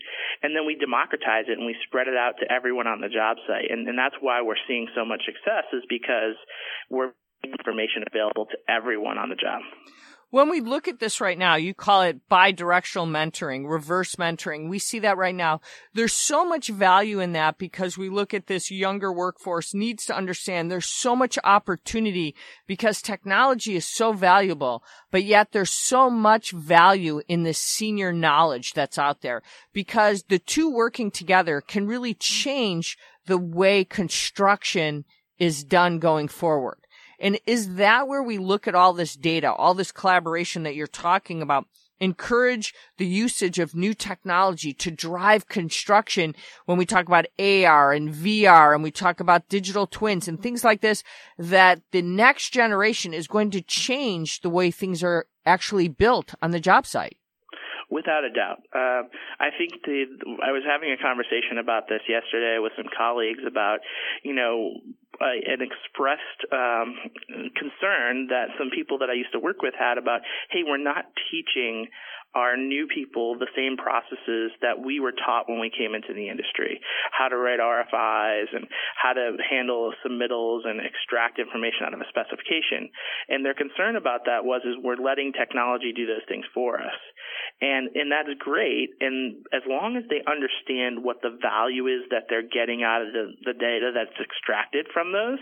And 0.44 0.56
then 0.56 0.66
we 0.66 0.76
democratize 0.76 1.46
it 1.48 1.58
and 1.58 1.66
we 1.66 1.76
spread 1.88 2.08
it 2.08 2.16
out 2.16 2.40
to 2.40 2.52
everyone 2.52 2.88
on 2.88 3.02
the 3.02 3.10
job 3.10 3.38
site. 3.48 3.70
And, 3.70 3.88
and 3.88 3.98
that's 3.98 4.16
why 4.20 4.42
we're 4.42 4.60
seeing 4.68 4.88
so 4.96 5.06
much 5.06 5.24
success 5.26 5.66
is 5.74 5.84
because 5.90 6.36
we're 6.90 7.14
information 7.44 8.04
available 8.08 8.46
to 8.48 8.58
everyone 8.68 9.18
on 9.18 9.30
the 9.30 9.36
job. 9.36 9.62
When 10.30 10.50
we 10.50 10.60
look 10.60 10.88
at 10.88 11.00
this 11.00 11.22
right 11.22 11.38
now, 11.38 11.56
you 11.56 11.74
call 11.74 12.02
it 12.02 12.28
bi-directional 12.28 13.08
mentoring, 13.08 13.70
reverse 13.70 14.16
mentoring. 14.16 14.68
We 14.70 14.78
see 14.78 15.00
that 15.00 15.18
right 15.18 15.36
now. 15.36 15.62
There's 15.94 16.14
so 16.14 16.44
much 16.44 16.68
value 16.68 17.22
in 17.22 17.32
that 17.32 17.58
because 17.58 17.98
we 17.98 18.10
look 18.10 18.34
at 18.34 18.48
this 18.48 18.70
younger 18.70 19.12
workforce 19.12 19.74
needs 19.74 20.06
to 20.06 20.16
understand 20.16 20.70
there's 20.70 20.86
so 20.86 21.16
much 21.16 21.40
opportunity 21.44 22.36
because 22.66 23.02
technology 23.02 23.76
is 23.78 23.86
so 23.86 24.12
valuable, 24.12 24.84
but 25.12 25.24
yet 25.24 25.54
there's 25.54 25.72
so 25.72 26.10
much 26.10 26.52
value 26.52 27.22
in 27.30 27.44
this 27.44 27.60
senior 27.60 28.12
knowledge 28.12 28.74
that's 28.74 28.98
out 28.98 29.22
there 29.22 29.42
because 29.72 30.24
the 30.24 30.40
two 30.40 30.70
working 30.70 31.10
together 31.10 31.62
can 31.62 31.88
really 31.88 32.14
change 32.14 32.98
the 33.28 33.38
way 33.38 33.86
construction 33.86 35.06
is 35.40 35.64
done 35.64 36.00
going 36.00 36.28
forward. 36.28 36.80
And 37.20 37.40
is 37.46 37.76
that 37.76 38.08
where 38.08 38.24
we 38.24 38.38
look 38.38 38.68
at 38.68 38.76
all 38.76 38.94
this 38.94 39.16
data, 39.16 39.52
all 39.52 39.74
this 39.74 39.92
collaboration 39.92 40.64
that 40.64 40.76
you're 40.76 40.88
talking 40.88 41.42
about? 41.42 41.66
Encourage 42.00 42.76
the 42.98 43.08
usage 43.08 43.58
of 43.58 43.74
new 43.74 43.96
technology 43.96 44.72
to 44.72 44.92
drive 44.92 45.48
construction 45.48 46.36
when 46.66 46.78
we 46.78 46.86
talk 46.86 47.08
about 47.08 47.26
AR 47.40 47.92
and 47.92 48.14
VR 48.14 48.76
and 48.76 48.84
we 48.84 48.92
talk 48.92 49.20
about 49.20 49.50
digital 49.50 49.88
twins 49.88 50.28
and 50.28 50.40
things 50.40 50.64
like 50.64 50.82
this, 50.82 51.04
that 51.40 51.82
the 51.92 52.04
next 52.04 52.52
generation 52.52 53.16
is 53.16 53.28
going 53.28 53.50
to 53.50 53.62
change 53.62 54.42
the 54.42 54.50
way 54.50 54.70
things 54.70 55.02
are 55.04 55.26
actually 55.44 55.88
built 55.88 56.36
on 56.40 56.52
the 56.52 56.60
job 56.60 56.86
site. 56.86 57.18
Without 57.90 58.26
a 58.26 58.30
doubt. 58.30 58.60
Uh, 58.76 59.08
I 59.40 59.56
think 59.58 59.80
the, 59.86 60.04
I 60.44 60.52
was 60.52 60.64
having 60.68 60.92
a 60.92 61.00
conversation 61.00 61.58
about 61.58 61.88
this 61.88 62.02
yesterday 62.10 62.60
with 62.60 62.74
some 62.76 62.92
colleagues 62.92 63.48
about, 63.48 63.80
you 64.24 64.36
know, 64.36 64.76
uh, 65.22 65.40
an 65.48 65.64
expressed 65.64 66.42
um, 66.52 67.00
concern 67.56 68.28
that 68.28 68.52
some 68.60 68.70
people 68.76 69.00
that 69.00 69.10
I 69.10 69.14
used 69.14 69.32
to 69.32 69.40
work 69.40 69.62
with 69.62 69.74
had 69.74 69.98
about, 69.98 70.22
hey, 70.52 70.68
we're 70.68 70.84
not 70.84 71.06
teaching 71.32 71.88
our 72.36 72.58
new 72.58 72.86
people 72.86 73.40
the 73.40 73.50
same 73.56 73.78
processes 73.78 74.52
that 74.62 74.78
we 74.78 75.00
were 75.00 75.14
taught 75.14 75.50
when 75.50 75.60
we 75.60 75.72
came 75.72 75.96
into 75.96 76.14
the 76.14 76.30
industry. 76.30 76.80
How 77.12 77.30
to 77.30 77.38
write 77.38 77.60
RFIs 77.60 78.54
and 78.54 78.68
how 79.02 79.14
to 79.14 79.38
handle 79.50 79.94
submittals 80.06 80.68
and 80.68 80.82
extract 80.84 81.40
information 81.40 81.88
out 81.88 81.94
of 81.96 82.02
a 82.02 82.10
specification. 82.10 82.92
And 83.30 83.46
their 83.46 83.56
concern 83.56 83.96
about 83.96 84.26
that 84.26 84.46
was 84.46 84.62
is 84.66 84.76
we're 84.84 85.02
letting 85.02 85.34
technology 85.34 85.94
do 85.96 86.06
those 86.06 86.26
things 86.28 86.46
for 86.54 86.78
us 86.78 87.00
and 87.62 87.90
and 87.96 88.12
that's 88.12 88.38
great. 88.40 88.92
And 89.02 89.46
as 89.54 89.64
long 89.68 89.98
as 89.98 90.04
they 90.10 90.22
understand 90.30 91.04
what 91.04 91.22
the 91.22 91.38
value 91.42 91.88
is 91.88 92.10
that 92.12 92.26
they're 92.30 92.46
getting 92.46 92.84
out 92.84 93.02
of 93.02 93.14
the, 93.14 93.34
the 93.46 93.54
data 93.54 93.92
that's 93.94 94.18
extracted 94.20 94.88
from 94.94 95.12
those 95.12 95.40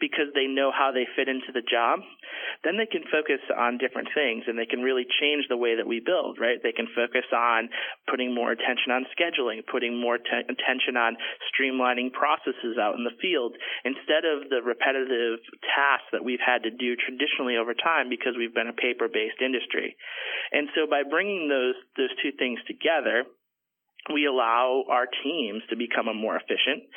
because 0.00 0.32
they 0.34 0.48
know 0.48 0.72
how 0.72 0.90
they 0.90 1.06
fit 1.14 1.28
into 1.28 1.52
the 1.52 1.62
job, 1.62 2.00
then 2.64 2.80
they 2.80 2.88
can 2.88 3.04
focus 3.12 3.40
on 3.52 3.78
different 3.78 4.08
things 4.16 4.44
and 4.48 4.58
they 4.58 4.66
can 4.66 4.80
really 4.80 5.04
change 5.20 5.46
the 5.48 5.60
way 5.60 5.76
that 5.76 5.86
we 5.86 6.00
build, 6.00 6.40
right? 6.40 6.58
They 6.60 6.72
can 6.72 6.88
focus 6.96 7.28
on 7.32 7.68
putting 8.08 8.34
more 8.34 8.52
attention 8.52 8.90
on 8.90 9.06
scheduling, 9.12 9.60
putting 9.64 10.00
more 10.00 10.16
attention 10.16 10.96
on 10.96 11.16
streamlining 11.52 12.12
processes 12.12 12.80
out 12.80 12.96
in 12.96 13.04
the 13.04 13.16
field 13.20 13.56
instead 13.84 14.24
of 14.24 14.48
the 14.48 14.64
repetitive 14.64 15.40
tasks 15.62 16.08
that 16.12 16.24
we've 16.24 16.42
had 16.42 16.64
to 16.64 16.72
do 16.72 16.96
traditionally 16.96 17.56
over 17.56 17.76
time 17.76 18.08
because 18.08 18.34
we've 18.36 18.56
been 18.56 18.72
a 18.72 18.76
paper-based 18.76 19.40
industry. 19.44 19.96
And 20.52 20.68
so 20.74 20.88
by 20.88 21.04
bringing 21.04 21.48
those 21.48 21.76
those 21.96 22.12
two 22.22 22.32
things 22.36 22.58
together, 22.66 23.24
we 24.08 24.26
allow 24.26 24.84
our 24.88 25.06
teams 25.22 25.62
to 25.68 25.76
become 25.76 26.08
more 26.16 26.36
efficient, 26.36 26.88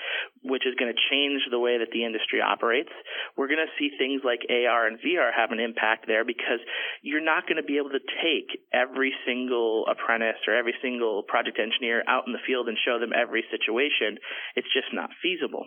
which 0.43 0.67
is 0.67 0.75
going 0.75 0.91
to 0.91 0.99
change 1.09 1.41
the 1.49 1.59
way 1.59 1.79
that 1.79 1.91
the 1.95 2.03
industry 2.03 2.43
operates. 2.43 2.91
We're 3.37 3.47
going 3.47 3.63
to 3.63 3.75
see 3.79 3.95
things 3.95 4.21
like 4.27 4.43
AR 4.51 4.87
and 4.87 4.99
VR 4.99 5.31
have 5.31 5.51
an 5.51 5.59
impact 5.59 6.05
there 6.05 6.27
because 6.27 6.59
you're 7.01 7.23
not 7.23 7.47
going 7.47 7.57
to 7.57 7.63
be 7.63 7.79
able 7.79 7.95
to 7.95 8.03
take 8.19 8.59
every 8.75 9.15
single 9.25 9.87
apprentice 9.87 10.43
or 10.47 10.55
every 10.55 10.75
single 10.81 11.23
project 11.23 11.59
engineer 11.59 12.03
out 12.07 12.27
in 12.27 12.33
the 12.33 12.43
field 12.45 12.67
and 12.67 12.77
show 12.83 12.99
them 12.99 13.15
every 13.15 13.43
situation. 13.47 14.19
It's 14.55 14.67
just 14.75 14.91
not 14.91 15.15
feasible. 15.23 15.63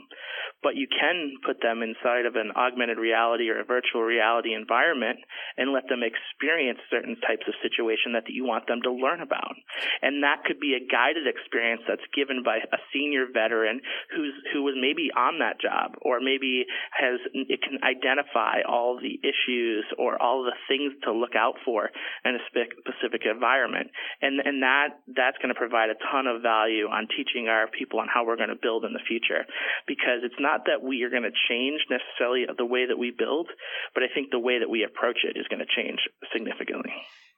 But 0.63 0.77
you 0.77 0.87
can 0.89 1.41
put 1.45 1.65
them 1.65 1.81
inside 1.81 2.29
of 2.29 2.37
an 2.37 2.53
augmented 2.53 2.99
reality 2.99 3.49
or 3.49 3.61
a 3.61 3.65
virtual 3.65 4.03
reality 4.05 4.53
environment 4.53 5.19
and 5.57 5.73
let 5.73 5.89
them 5.89 6.05
experience 6.05 6.79
certain 6.91 7.17
types 7.25 7.49
of 7.49 7.57
situation 7.65 8.13
that 8.13 8.29
you 8.29 8.45
want 8.45 8.69
them 8.69 8.83
to 8.85 8.93
learn 8.93 9.21
about. 9.25 9.57
And 10.03 10.23
that 10.23 10.45
could 10.45 10.61
be 10.61 10.77
a 10.77 10.85
guided 10.85 11.25
experience 11.27 11.83
that's 11.89 12.05
given 12.13 12.43
by 12.45 12.61
a 12.61 12.79
senior 12.93 13.25
veteran 13.33 13.81
who's 14.13 14.35
who 14.53 14.66
was 14.67 14.75
maybe 14.75 15.15
on 15.15 15.39
that 15.39 15.63
job 15.63 15.95
or 16.03 16.19
maybe 16.19 16.67
has 16.91 17.23
it 17.31 17.63
can 17.63 17.79
identify 17.87 18.67
all 18.67 18.99
the 18.99 19.15
issues 19.23 19.87
or 19.95 20.19
all 20.19 20.43
the 20.43 20.59
things 20.67 20.91
to 21.07 21.15
look 21.15 21.39
out 21.39 21.55
for 21.63 21.95
in 22.27 22.35
a 22.35 22.43
specific 22.51 23.23
environment 23.23 23.95
and 24.21 24.43
and 24.43 24.67
that 24.67 24.99
that's 25.15 25.39
going 25.39 25.55
to 25.55 25.59
provide 25.59 25.89
a 25.95 25.99
ton 26.11 26.27
of 26.27 26.43
value 26.43 26.91
on 26.91 27.07
teaching 27.15 27.47
our 27.47 27.71
people 27.71 28.03
on 28.03 28.11
how 28.11 28.27
we're 28.27 28.37
going 28.37 28.51
to 28.51 28.59
build 28.59 28.83
in 28.83 28.93
the 28.93 29.07
future 29.07 29.47
because 29.87 30.27
it's 30.27 30.43
not 30.43 30.67
that 30.67 30.83
we 30.83 31.07
are 31.07 31.11
going 31.11 31.23
to 31.23 31.37
change 31.47 31.81
necessarily 31.87 32.43
the 32.59 32.67
way 32.67 32.91
that 32.91 32.99
we 32.99 33.15
build 33.15 33.47
but 33.95 34.03
I 34.03 34.11
think 34.11 34.35
the 34.35 34.43
way 34.43 34.59
that 34.59 34.69
we 34.69 34.83
approach 34.83 35.23
it 35.23 35.39
is 35.39 35.47
going 35.49 35.63
to 35.63 35.71
change 35.71 36.01
significantly. 36.33 36.93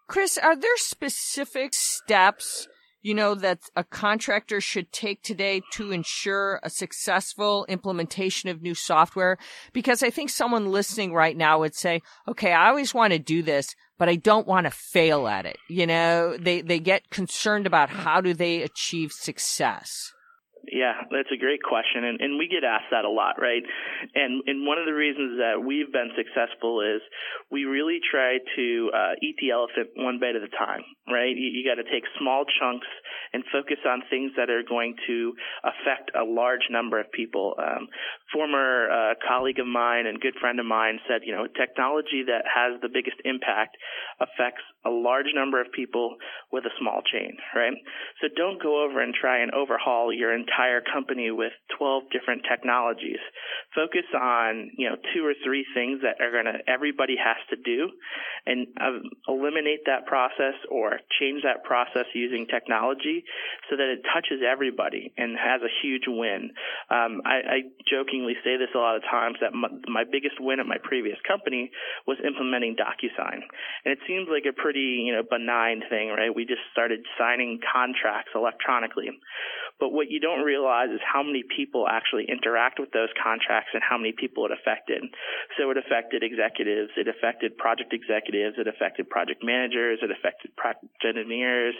Chris, 0.09 0.39
are 0.39 0.57
there 0.57 0.77
specific 0.77 1.75
steps 1.75 2.67
you 3.03 3.15
know, 3.15 3.35
that 3.35 3.61
a 3.77 3.85
contractor 3.85 4.61
should 4.61 4.93
take 4.93 5.23
today 5.23 5.63
to 5.73 5.93
ensure 5.93 6.61
a 6.63 6.71
successful 6.71 7.65
implementation 7.69 8.49
of 8.49 8.63
new 8.63 8.75
software? 8.75 9.39
Because 9.73 10.03
I 10.03 10.11
think 10.11 10.31
someone 10.31 10.71
listening 10.71 11.13
right 11.13 11.37
now 11.37 11.61
would 11.61 11.75
say, 11.75 12.03
okay, 12.27 12.53
I 12.53 12.69
always 12.69 12.95
want 12.95 13.13
to 13.13 13.19
do 13.19 13.43
this, 13.43 13.75
but 13.99 14.09
I 14.09 14.17
don't 14.17 14.47
want 14.47 14.67
to 14.67 14.71
fail 14.71 15.29
at 15.29 15.47
it. 15.47 15.59
You 15.69 15.87
know, 15.87 16.37
they, 16.37 16.61
they 16.61 16.81
get 16.81 17.11
concerned 17.11 17.67
about 17.67 17.91
how 17.91 18.21
do 18.21 18.35
they 18.35 18.63
achieve 18.63 19.13
success. 19.13 20.13
Yeah, 20.67 21.07
that's 21.11 21.31
a 21.33 21.39
great 21.39 21.63
question, 21.63 22.05
and, 22.05 22.21
and 22.21 22.39
we 22.39 22.49
get 22.49 22.65
asked 22.65 22.91
that 22.91 23.05
a 23.05 23.11
lot, 23.11 23.41
right? 23.41 23.63
And 24.15 24.43
and 24.47 24.67
one 24.67 24.79
of 24.79 24.87
the 24.87 24.93
reasons 24.93 25.39
that 25.39 25.63
we've 25.65 25.91
been 25.93 26.11
successful 26.17 26.83
is 26.83 27.01
we 27.51 27.65
really 27.65 28.01
try 28.05 28.39
to 28.57 28.91
uh, 28.93 29.13
eat 29.23 29.37
the 29.41 29.51
elephant 29.51 29.95
one 29.97 30.19
bite 30.21 30.37
at 30.37 30.43
a 30.43 30.53
time, 30.53 30.85
right? 31.09 31.33
You, 31.33 31.49
you 31.49 31.65
got 31.65 31.81
to 31.81 31.89
take 31.89 32.05
small 32.19 32.45
chunks 32.61 32.87
and 33.33 33.45
focus 33.53 33.79
on 33.87 34.03
things 34.11 34.33
that 34.37 34.51
are 34.51 34.63
going 34.67 34.97
to 35.07 35.33
affect 35.65 36.11
a 36.15 36.25
large 36.25 36.69
number 36.71 37.01
of 37.01 37.11
people. 37.13 37.55
Um, 37.57 37.89
former 38.33 38.91
uh, 38.91 39.15
colleague 39.27 39.59
of 39.59 39.67
mine 39.67 40.07
and 40.07 40.21
good 40.21 40.35
friend 40.41 40.61
of 40.61 40.67
mine 40.67 41.01
said, 41.09 41.23
you 41.25 41.33
know, 41.33 41.47
technology 41.47 42.25
that 42.27 42.45
has 42.45 42.81
the 42.83 42.89
biggest 42.93 43.17
impact 43.25 43.77
affects 44.21 44.65
a 44.85 44.91
large 44.91 45.33
number 45.35 45.61
of 45.61 45.73
people 45.73 46.17
with 46.53 46.65
a 46.65 46.75
small 46.81 47.01
change, 47.05 47.39
right? 47.55 47.73
So 48.21 48.29
don't 48.37 48.63
go 48.63 48.85
over 48.85 49.01
and 49.01 49.15
try 49.15 49.41
and 49.41 49.53
overhaul 49.53 50.13
your 50.13 50.35
entire 50.35 50.48
company 50.93 51.31
with 51.31 51.53
12 51.79 52.05
different 52.13 52.43
technologies. 52.49 53.21
Focus 53.75 54.07
on, 54.15 54.71
you 54.77 54.89
know, 54.89 54.97
two 55.15 55.25
or 55.25 55.35
three 55.45 55.65
things 55.75 56.01
that 56.03 56.21
are 56.25 56.31
going 56.31 56.47
to, 56.47 56.59
everybody 56.71 57.17
has 57.17 57.37
to 57.51 57.57
do 57.57 57.91
and 58.47 58.67
uh, 58.81 58.99
eliminate 59.29 59.85
that 59.87 60.07
process 60.07 60.55
or 60.71 61.01
change 61.21 61.43
that 61.43 61.65
process 61.65 62.07
using 62.15 62.47
technology 62.47 63.25
so 63.71 63.77
that 63.77 63.89
it 63.89 64.03
touches 64.13 64.41
everybody 64.41 65.13
and 65.17 65.37
has 65.37 65.61
a 65.63 65.73
huge 65.83 66.05
win. 66.07 66.51
Um, 66.91 67.23
I, 67.25 67.37
I 67.45 67.59
jokingly 67.89 68.35
say 68.45 68.57
this 68.57 68.73
a 68.75 68.79
lot 68.79 68.97
of 68.97 69.03
times 69.03 69.37
that 69.41 69.53
my, 69.53 69.69
my 69.87 70.05
biggest 70.05 70.41
win 70.41 70.61
at 70.61 70.67
my 70.67 70.79
previous 70.83 71.19
company 71.27 71.71
was 72.07 72.19
implementing 72.25 72.77
DocuSign. 72.77 73.45
And 73.85 73.93
it 73.93 73.99
seems 74.07 74.29
like 74.31 74.45
a 74.49 74.55
pretty, 74.55 75.05
you 75.05 75.13
know, 75.13 75.23
benign 75.23 75.83
thing, 75.89 76.09
right? 76.09 76.35
We 76.35 76.45
just 76.45 76.65
started 76.73 77.01
signing 77.19 77.61
contracts 77.61 78.33
electronically. 78.35 79.11
But 79.79 79.93
what 79.93 80.11
you 80.11 80.19
don't 80.19 80.43
realize 80.43 80.91
is 80.91 81.01
how 81.01 81.23
many 81.23 81.45
people 81.47 81.87
actually 81.87 82.27
interact 82.27 82.81
with 82.81 82.91
those 82.91 83.09
contracts 83.15 83.71
and 83.75 83.83
how 83.83 83.97
many 83.97 84.13
people 84.13 84.45
it 84.47 84.53
affected. 84.53 85.03
So 85.57 85.71
it 85.71 85.79
affected 85.79 86.23
executives, 86.23 86.91
it 86.97 87.07
affected 87.07 87.57
project 87.57 87.95
executives, 87.95 88.59
it 88.59 88.67
affected 88.67 89.09
project 89.09 89.45
managers, 89.45 90.01
it 90.03 90.11
affected 90.11 90.55
project 90.57 90.87
engineers, 91.05 91.75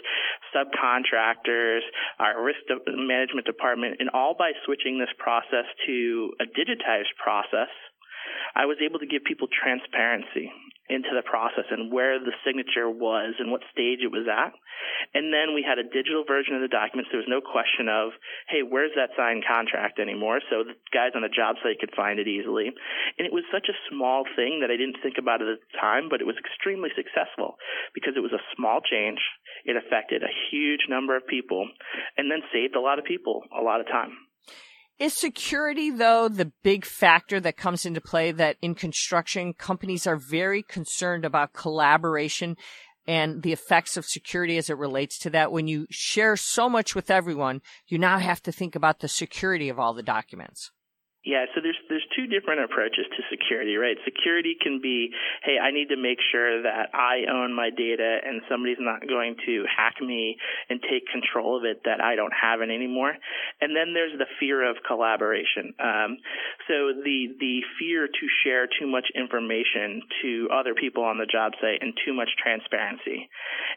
subcontractors, 0.55 1.83
our 2.19 2.41
risk 2.41 2.63
management 2.87 3.45
department, 3.45 3.97
and 3.99 4.09
all 4.11 4.33
by 4.33 4.51
switching 4.65 4.99
this 4.99 5.11
process 5.17 5.67
to 5.85 6.31
a 6.39 6.45
digitized 6.45 7.11
process 7.21 7.69
I 8.55 8.65
was 8.65 8.77
able 8.83 8.99
to 8.99 9.07
give 9.07 9.23
people 9.23 9.47
transparency 9.47 10.51
into 10.89 11.13
the 11.13 11.21
process 11.21 11.69
and 11.69 11.93
where 11.93 12.17
the 12.17 12.33
signature 12.41 12.89
was 12.89 13.37
and 13.37 13.53
what 13.53 13.61
stage 13.71 14.01
it 14.01 14.09
was 14.09 14.25
at. 14.25 14.57
And 15.13 15.29
then 15.29 15.53
we 15.53 15.61
had 15.61 15.77
a 15.77 15.85
digital 15.85 16.25
version 16.25 16.57
of 16.57 16.65
the 16.65 16.71
documents. 16.73 17.13
There 17.13 17.21
was 17.21 17.29
no 17.29 17.45
question 17.45 17.85
of, 17.87 18.17
hey, 18.49 18.65
where's 18.65 18.93
that 18.97 19.13
signed 19.13 19.45
contract 19.45 20.01
anymore? 20.01 20.41
So 20.49 20.65
the 20.65 20.73
guys 20.89 21.13
on 21.13 21.21
the 21.21 21.29
job 21.29 21.61
site 21.61 21.79
could 21.79 21.93
find 21.93 22.17
it 22.17 22.27
easily. 22.27 22.73
And 23.17 23.23
it 23.23 23.33
was 23.33 23.45
such 23.53 23.69
a 23.69 23.81
small 23.87 24.25
thing 24.35 24.65
that 24.65 24.73
I 24.73 24.77
didn't 24.77 25.01
think 25.01 25.21
about 25.21 25.45
at 25.45 25.49
the 25.49 25.61
time, 25.77 26.09
but 26.09 26.21
it 26.21 26.27
was 26.27 26.41
extremely 26.41 26.89
successful 26.97 27.61
because 27.93 28.17
it 28.17 28.25
was 28.25 28.33
a 28.33 28.43
small 28.57 28.81
change. 28.81 29.21
It 29.65 29.77
affected 29.77 30.23
a 30.25 30.37
huge 30.49 30.89
number 30.89 31.15
of 31.15 31.27
people 31.27 31.69
and 32.17 32.29
then 32.29 32.41
saved 32.51 32.75
a 32.75 32.81
lot 32.81 32.97
of 32.97 33.05
people 33.05 33.45
a 33.53 33.61
lot 33.61 33.79
of 33.79 33.87
time. 33.87 34.28
Is 34.99 35.13
security, 35.13 35.89
though, 35.91 36.27
the 36.27 36.51
big 36.61 36.83
factor 36.83 37.39
that 37.39 37.55
comes 37.55 37.85
into 37.85 38.01
play 38.01 38.33
that 38.33 38.57
in 38.61 38.75
construction, 38.75 39.53
companies 39.53 40.05
are 40.05 40.17
very 40.17 40.61
concerned 40.61 41.23
about 41.23 41.53
collaboration 41.53 42.57
and 43.07 43.41
the 43.41 43.53
effects 43.53 43.95
of 43.95 44.05
security 44.05 44.57
as 44.57 44.69
it 44.69 44.77
relates 44.77 45.17
to 45.19 45.29
that? 45.29 45.53
When 45.53 45.67
you 45.67 45.87
share 45.89 46.35
so 46.35 46.67
much 46.67 46.95
with 46.95 47.09
everyone, 47.09 47.61
you 47.87 47.97
now 47.97 48.19
have 48.19 48.43
to 48.43 48.51
think 48.51 48.75
about 48.75 48.99
the 48.99 49.07
security 49.07 49.69
of 49.69 49.79
all 49.79 49.93
the 49.93 50.03
documents. 50.03 50.69
Yeah, 51.25 51.51
so 51.53 51.59
there's 51.59 51.75
there's 51.89 52.07
two 52.15 52.27
different 52.31 52.63
approaches 52.63 53.03
to 53.03 53.21
security, 53.27 53.75
right? 53.75 53.97
Security 54.05 54.55
can 54.55 54.79
be, 54.79 55.11
hey, 55.43 55.59
I 55.59 55.71
need 55.71 55.91
to 55.91 55.99
make 55.99 56.17
sure 56.31 56.63
that 56.63 56.95
I 56.95 57.27
own 57.27 57.53
my 57.53 57.71
data 57.75 58.23
and 58.23 58.41
somebody's 58.47 58.79
not 58.79 59.05
going 59.05 59.35
to 59.45 59.65
hack 59.67 59.99
me 59.99 60.37
and 60.69 60.79
take 60.81 61.11
control 61.11 61.57
of 61.59 61.65
it 61.65 61.83
that 61.83 61.99
I 61.99 62.15
don't 62.15 62.31
have 62.31 62.61
it 62.61 62.71
anymore. 62.71 63.11
And 63.59 63.75
then 63.75 63.91
there's 63.93 64.17
the 64.17 64.31
fear 64.39 64.63
of 64.63 64.77
collaboration. 64.87 65.75
Um, 65.75 66.23
so 66.71 66.95
the 66.95 67.35
the 67.35 67.67
fear 67.77 68.07
to 68.07 68.25
share 68.47 68.71
too 68.79 68.87
much 68.87 69.11
information 69.13 69.99
to 70.23 70.47
other 70.55 70.73
people 70.73 71.03
on 71.03 71.17
the 71.17 71.27
job 71.27 71.51
site 71.59 71.83
and 71.83 71.91
too 72.07 72.13
much 72.13 72.29
transparency. 72.41 73.27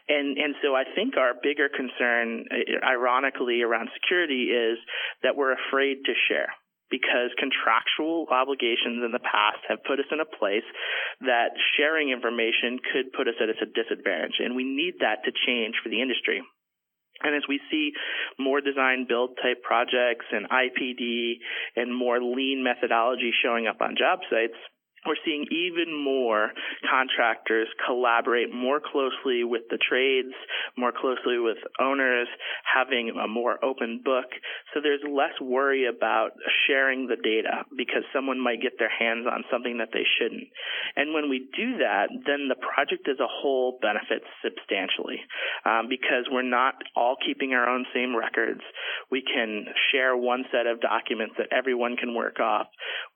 And 0.07 0.37
and 0.39 0.55
so 0.63 0.79
I 0.79 0.87
think 0.95 1.17
our 1.17 1.35
bigger 1.43 1.67
concern, 1.67 2.47
ironically, 2.87 3.63
around 3.63 3.89
security 3.91 4.47
is 4.47 4.79
that 5.23 5.35
we're 5.35 5.59
afraid 5.59 6.07
to 6.07 6.13
share 6.31 6.55
because 6.89 7.31
contractual 7.39 8.27
obligations 8.29 9.01
in 9.03 9.11
the 9.11 9.23
past 9.23 9.61
have 9.67 9.83
put 9.83 9.99
us 9.99 10.09
in 10.11 10.19
a 10.19 10.29
place 10.29 10.65
that 11.21 11.55
sharing 11.77 12.11
information 12.11 12.79
could 12.79 13.13
put 13.13 13.27
us 13.27 13.35
at 13.41 13.49
a 13.49 13.57
disadvantage. 13.65 14.37
And 14.39 14.55
we 14.55 14.63
need 14.63 14.99
that 14.99 15.23
to 15.25 15.31
change 15.31 15.75
for 15.81 15.89
the 15.89 16.01
industry. 16.01 16.41
And 17.21 17.35
as 17.35 17.43
we 17.47 17.59
see 17.71 17.93
more 18.37 18.59
design 18.59 19.05
build 19.07 19.37
type 19.41 19.63
projects 19.63 20.25
and 20.31 20.49
IPD 20.49 21.39
and 21.75 21.93
more 21.93 22.21
lean 22.21 22.63
methodology 22.63 23.31
showing 23.43 23.67
up 23.67 23.81
on 23.81 23.95
job 23.97 24.19
sites, 24.29 24.57
we're 25.05 25.19
seeing 25.25 25.45
even 25.51 25.91
more 25.93 26.51
contractors 26.89 27.67
collaborate 27.85 28.53
more 28.53 28.79
closely 28.79 29.43
with 29.43 29.63
the 29.69 29.77
trades, 29.77 30.33
more 30.77 30.91
closely 30.91 31.37
with 31.39 31.57
owners, 31.79 32.27
having 32.63 33.11
a 33.11 33.27
more 33.27 33.63
open 33.63 34.01
book. 34.03 34.25
So 34.73 34.79
there's 34.81 35.03
less 35.03 35.35
worry 35.41 35.87
about 35.87 36.31
sharing 36.67 37.07
the 37.07 37.17
data 37.17 37.65
because 37.75 38.03
someone 38.13 38.39
might 38.39 38.61
get 38.61 38.79
their 38.79 38.91
hands 38.91 39.27
on 39.27 39.43
something 39.51 39.77
that 39.79 39.89
they 39.93 40.05
shouldn't. 40.19 40.47
And 40.95 41.13
when 41.13 41.29
we 41.29 41.49
do 41.55 41.77
that, 41.79 42.07
then 42.25 42.47
the 42.47 42.59
project 42.59 43.07
as 43.09 43.19
a 43.19 43.27
whole 43.27 43.79
benefits 43.81 44.25
substantially 44.43 45.19
um, 45.65 45.87
because 45.89 46.29
we're 46.31 46.47
not 46.47 46.75
all 46.95 47.15
keeping 47.19 47.53
our 47.53 47.67
own 47.67 47.85
same 47.93 48.15
records. 48.15 48.61
We 49.11 49.21
can 49.21 49.65
share 49.91 50.15
one 50.15 50.45
set 50.51 50.67
of 50.67 50.81
documents 50.81 51.35
that 51.37 51.51
everyone 51.51 51.97
can 51.97 52.15
work 52.15 52.39
off. 52.39 52.67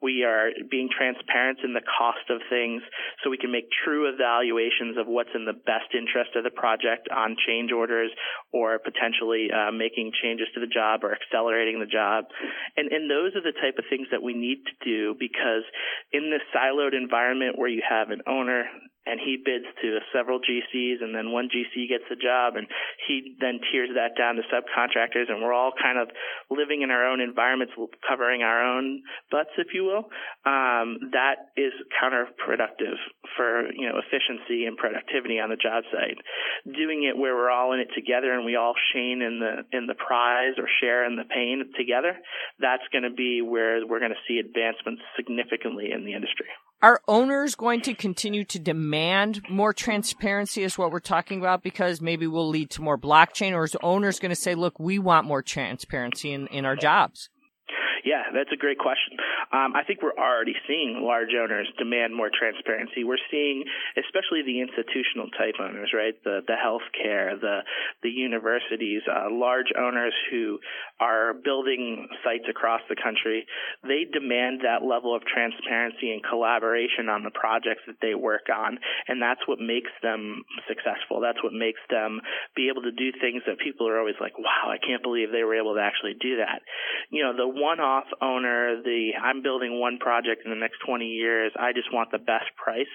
We 0.02 0.24
are 0.24 0.50
being 0.70 0.90
transparent 0.92 1.60
in 1.64 1.74
the 1.78 1.86
cost 1.86 2.26
of 2.34 2.42
things 2.50 2.82
so 3.22 3.30
we 3.30 3.38
can 3.38 3.54
make 3.54 3.70
true 3.86 4.10
evaluations 4.10 4.98
of 4.98 5.06
what's 5.06 5.30
in 5.38 5.46
the 5.46 5.54
best 5.54 5.94
interest 5.94 6.34
of 6.34 6.42
the 6.42 6.50
project 6.50 7.06
on 7.14 7.38
change 7.38 7.70
orders 7.70 8.10
or 8.50 8.82
potentially 8.82 9.54
uh, 9.54 9.70
making 9.70 10.10
changes 10.18 10.50
to 10.58 10.60
the 10.60 10.72
job 10.72 11.06
or 11.06 11.14
accelerating 11.14 11.78
the 11.78 11.86
job. 11.86 12.26
And, 12.74 12.90
and 12.90 13.06
those 13.06 13.38
are 13.38 13.46
the 13.46 13.54
type 13.54 13.78
of 13.78 13.86
things 13.86 14.10
that 14.10 14.26
we 14.26 14.34
need 14.34 14.66
to 14.66 14.76
do 14.82 15.14
because 15.22 15.62
in 16.10 16.34
this 16.34 16.42
siloed 16.50 16.98
environment 16.98 17.62
where 17.62 17.70
you 17.70 17.86
have 17.86 18.10
an 18.10 18.26
owner 18.26 18.66
and 19.08 19.20
he 19.20 19.38
bids 19.40 19.66
to 19.82 20.00
several 20.14 20.40
GCs, 20.40 21.02
and 21.02 21.16
then 21.16 21.32
one 21.32 21.50
GC 21.50 21.88
gets 21.88 22.04
the 22.10 22.16
job, 22.16 22.56
and 22.56 22.68
he 23.08 23.36
then 23.40 23.60
tears 23.72 23.90
that 23.96 24.18
down 24.18 24.36
to 24.36 24.44
subcontractors, 24.52 25.32
and 25.32 25.42
we're 25.42 25.54
all 25.54 25.72
kind 25.72 25.98
of 25.98 26.10
living 26.52 26.82
in 26.82 26.92
our 26.92 27.08
own 27.08 27.22
environments, 27.22 27.74
covering 28.08 28.44
our 28.44 28.62
own 28.62 29.04
butts, 29.32 29.56
if 29.58 29.74
you 29.74 29.84
will. 29.84 30.12
Um, 30.46 31.12
that 31.16 31.56
is 31.56 31.74
counterproductive 31.96 33.00
for 33.36 33.72
you 33.74 33.88
know 33.88 34.00
efficiency 34.00 34.66
and 34.66 34.78
productivity 34.78 35.40
on 35.40 35.50
the 35.50 35.58
job 35.58 35.84
site. 35.92 36.18
Doing 36.66 37.04
it 37.04 37.18
where 37.18 37.36
we're 37.36 37.52
all 37.52 37.74
in 37.74 37.80
it 37.80 37.90
together 37.96 38.34
and 38.34 38.46
we 38.46 38.56
all 38.56 38.74
share 38.94 38.98
in 38.98 39.40
the 39.40 39.78
in 39.78 39.88
the 39.88 39.96
prize 39.96 40.58
or 40.58 40.68
share 40.82 41.06
in 41.06 41.16
the 41.16 41.24
pain 41.24 41.64
together, 41.78 42.18
that's 42.60 42.84
going 42.92 43.04
to 43.04 43.14
be 43.14 43.42
where 43.42 43.86
we're 43.86 44.00
going 44.00 44.16
to 44.16 44.26
see 44.28 44.40
advancements 44.40 45.02
significantly 45.16 45.92
in 45.94 46.04
the 46.04 46.14
industry. 46.14 46.48
Are 46.80 47.02
owners 47.08 47.56
going 47.56 47.82
to 47.82 47.96
continue 47.96 48.44
to 48.46 48.60
demand 48.60 49.42
more 49.50 49.74
transparency 49.74 50.62
is 50.62 50.78
what 50.78 50.92
we're 50.92 51.00
talking 51.00 51.40
about 51.40 51.64
because 51.64 52.02
maybe 52.02 52.28
we'll 52.28 52.50
lead 52.50 52.70
to 52.72 52.84
more 52.84 53.00
blockchain 53.00 53.54
or 53.54 53.64
is 53.64 53.76
owners 53.82 54.20
going 54.20 54.30
to 54.30 54.36
say, 54.36 54.54
look, 54.54 54.80
we 54.80 55.00
want 55.00 55.26
more 55.26 55.42
transparency 55.42 56.32
in, 56.32 56.46
in 56.48 56.66
our 56.66 56.76
jobs? 56.76 57.30
Yeah, 58.08 58.32
that's 58.32 58.56
a 58.56 58.56
great 58.56 58.80
question. 58.80 59.20
Um, 59.52 59.76
I 59.76 59.84
think 59.84 60.00
we're 60.00 60.16
already 60.16 60.56
seeing 60.64 61.04
large 61.04 61.36
owners 61.36 61.68
demand 61.78 62.16
more 62.16 62.32
transparency. 62.32 63.04
We're 63.04 63.20
seeing, 63.28 63.68
especially 64.00 64.48
the 64.48 64.64
institutional 64.64 65.28
type 65.36 65.60
owners, 65.60 65.92
right? 65.92 66.16
The 66.24 66.40
the 66.48 66.56
healthcare, 66.56 67.36
the 67.36 67.68
the 68.04 68.10
universities, 68.10 69.04
uh, 69.12 69.28
large 69.28 69.76
owners 69.76 70.16
who 70.32 70.60
are 71.02 71.36
building 71.36 72.08
sites 72.24 72.48
across 72.48 72.80
the 72.88 72.96
country. 72.96 73.44
They 73.84 74.08
demand 74.08 74.64
that 74.64 74.88
level 74.88 75.12
of 75.12 75.28
transparency 75.28 76.16
and 76.16 76.24
collaboration 76.24 77.12
on 77.12 77.28
the 77.28 77.36
projects 77.36 77.84
that 77.92 78.00
they 78.00 78.16
work 78.16 78.48
on, 78.48 78.80
and 79.12 79.20
that's 79.22 79.44
what 79.52 79.60
makes 79.60 79.92
them 80.02 80.48
successful. 80.64 81.20
That's 81.20 81.44
what 81.44 81.52
makes 81.52 81.84
them 81.92 82.22
be 82.56 82.72
able 82.72 82.88
to 82.88 82.96
do 82.96 83.12
things 83.20 83.44
that 83.52 83.60
people 83.60 83.84
are 83.92 84.00
always 84.00 84.16
like, 84.24 84.40
"Wow, 84.40 84.72
I 84.72 84.80
can't 84.80 85.04
believe 85.04 85.32
they 85.32 85.44
were 85.44 85.60
able 85.60 85.76
to 85.76 85.82
actually 85.84 86.16
do 86.16 86.38
that." 86.38 86.64
You 87.12 87.24
know, 87.24 87.36
the 87.36 87.48
one-off 87.48 87.97
off 87.98 88.06
owner, 88.22 88.82
the 88.84 89.18
I'm 89.18 89.42
building 89.42 89.80
one 89.80 89.98
project 89.98 90.46
in 90.46 90.52
the 90.52 90.60
next 90.60 90.78
20 90.86 91.06
years, 91.06 91.52
I 91.58 91.74
just 91.74 91.92
want 91.92 92.12
the 92.12 92.22
best 92.22 92.54
price. 92.56 92.92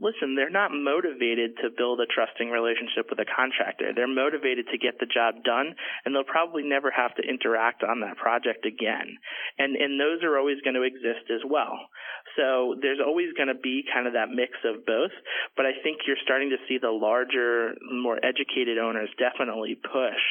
Listen, 0.00 0.34
they're 0.34 0.48
not 0.48 0.72
motivated 0.72 1.60
to 1.60 1.68
build 1.68 2.00
a 2.00 2.08
trusting 2.08 2.48
relationship 2.48 3.12
with 3.12 3.20
a 3.20 3.28
contractor. 3.28 3.92
They're 3.92 4.08
motivated 4.08 4.64
to 4.72 4.78
get 4.80 4.96
the 4.98 5.04
job 5.04 5.44
done, 5.44 5.76
and 6.04 6.14
they'll 6.14 6.24
probably 6.24 6.64
never 6.64 6.90
have 6.90 7.14
to 7.20 7.22
interact 7.22 7.84
on 7.84 8.00
that 8.00 8.16
project 8.16 8.64
again. 8.64 9.20
And 9.60 9.76
and 9.76 10.00
those 10.00 10.24
are 10.24 10.38
always 10.40 10.64
going 10.64 10.80
to 10.80 10.88
exist 10.88 11.28
as 11.28 11.44
well. 11.44 11.76
So 12.36 12.76
there's 12.80 13.00
always 13.04 13.32
going 13.36 13.48
to 13.48 13.58
be 13.58 13.82
kind 13.92 14.06
of 14.06 14.14
that 14.14 14.30
mix 14.30 14.52
of 14.64 14.86
both. 14.86 15.12
But 15.56 15.66
I 15.66 15.72
think 15.82 16.06
you're 16.06 16.20
starting 16.22 16.50
to 16.50 16.60
see 16.68 16.78
the 16.80 16.90
larger, 16.90 17.74
more 17.90 18.18
educated 18.22 18.78
owners 18.78 19.08
definitely 19.18 19.74
push 19.74 20.22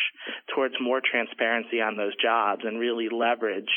towards 0.56 0.76
more 0.82 1.02
transparency 1.04 1.82
on 1.82 1.98
those 1.98 2.16
jobs 2.22 2.62
and 2.64 2.80
really 2.80 3.10
leverage 3.12 3.70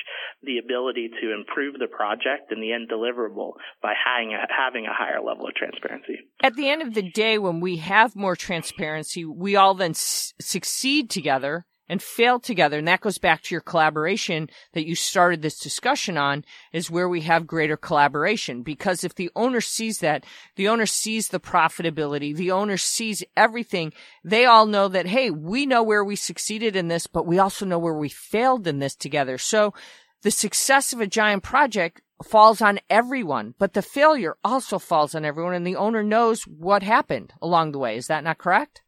the 0.43 0.59
ability 0.59 1.11
to 1.21 1.33
improve 1.33 1.79
the 1.79 1.89
project 1.89 2.51
and 2.51 2.63
the 2.63 2.73
end 2.73 2.89
deliverable 2.89 3.53
by 3.83 3.95
having 3.95 4.35
a, 4.35 4.47
having 4.49 4.87
a 4.87 4.93
higher 4.93 5.21
level 5.21 5.47
of 5.47 5.55
transparency. 5.55 6.19
At 6.43 6.55
the 6.57 6.69
end 6.69 6.83
of 6.83 6.95
the 6.95 7.03
day, 7.03 7.39
when 7.39 7.61
we 7.61 7.77
have 7.77 8.17
more 8.17 8.37
transparency, 8.37 9.25
we 9.25 9.57
all 9.57 9.75
then 9.75 9.91
s- 9.91 10.35
succeed 10.41 11.11
together 11.11 11.67
and 11.93 12.01
fail 12.01 12.41
together. 12.41 12.79
And 12.79 12.89
that 12.89 13.03
goes 13.03 13.19
back 13.19 13.43
to 13.43 13.55
your 13.55 13.61
collaboration 13.61 14.49
that 14.73 14.87
you 14.87 14.95
started 14.95 15.43
this 15.43 15.59
discussion 15.59 16.17
on 16.17 16.43
is 16.73 16.91
where 16.91 17.07
we 17.07 17.21
have 17.21 17.47
greater 17.47 17.77
collaboration. 17.77 18.63
Because 18.63 19.05
if 19.05 19.15
the 19.15 19.31
owner 19.37 19.61
sees 19.61 19.99
that, 19.99 20.25
the 20.57 20.69
owner 20.69 20.87
sees 20.87 21.29
the 21.29 21.39
profitability, 21.39 22.35
the 22.35 22.51
owner 22.51 22.79
sees 22.79 23.23
everything. 23.37 23.93
They 24.25 24.47
all 24.47 24.65
know 24.65 24.89
that, 24.89 25.05
hey, 25.05 25.29
we 25.31 25.67
know 25.67 25.83
where 25.83 26.03
we 26.03 26.17
succeeded 26.17 26.77
in 26.77 26.89
this, 26.89 27.07
but 27.07 27.27
we 27.27 27.39
also 27.39 27.67
know 27.67 27.79
where 27.79 27.93
we 27.93 28.09
failed 28.09 28.67
in 28.67 28.79
this 28.79 28.95
together. 28.95 29.37
So 29.37 29.75
the 30.23 30.31
success 30.31 30.95
of 30.95 31.03
a 31.03 31.07
giant 31.07 31.43
project 31.43 32.01
falls 32.25 32.63
on 32.63 32.81
everyone, 32.89 33.55
but 33.59 33.75
the 33.75 33.83
failure 33.83 34.39
also 34.43 34.79
falls 34.79 35.15
on 35.15 35.27
everyone 35.27 35.53
and 35.53 35.67
the 35.67 35.77
owner 35.77 36.03
knows 36.03 36.45
what 36.45 36.83
happened 36.83 37.35
along 37.43 37.73
the 37.73 37.79
way. 37.79 37.99
Is 37.99 38.07
that 38.07 38.25
not 38.25 38.39
correct? 38.39 38.81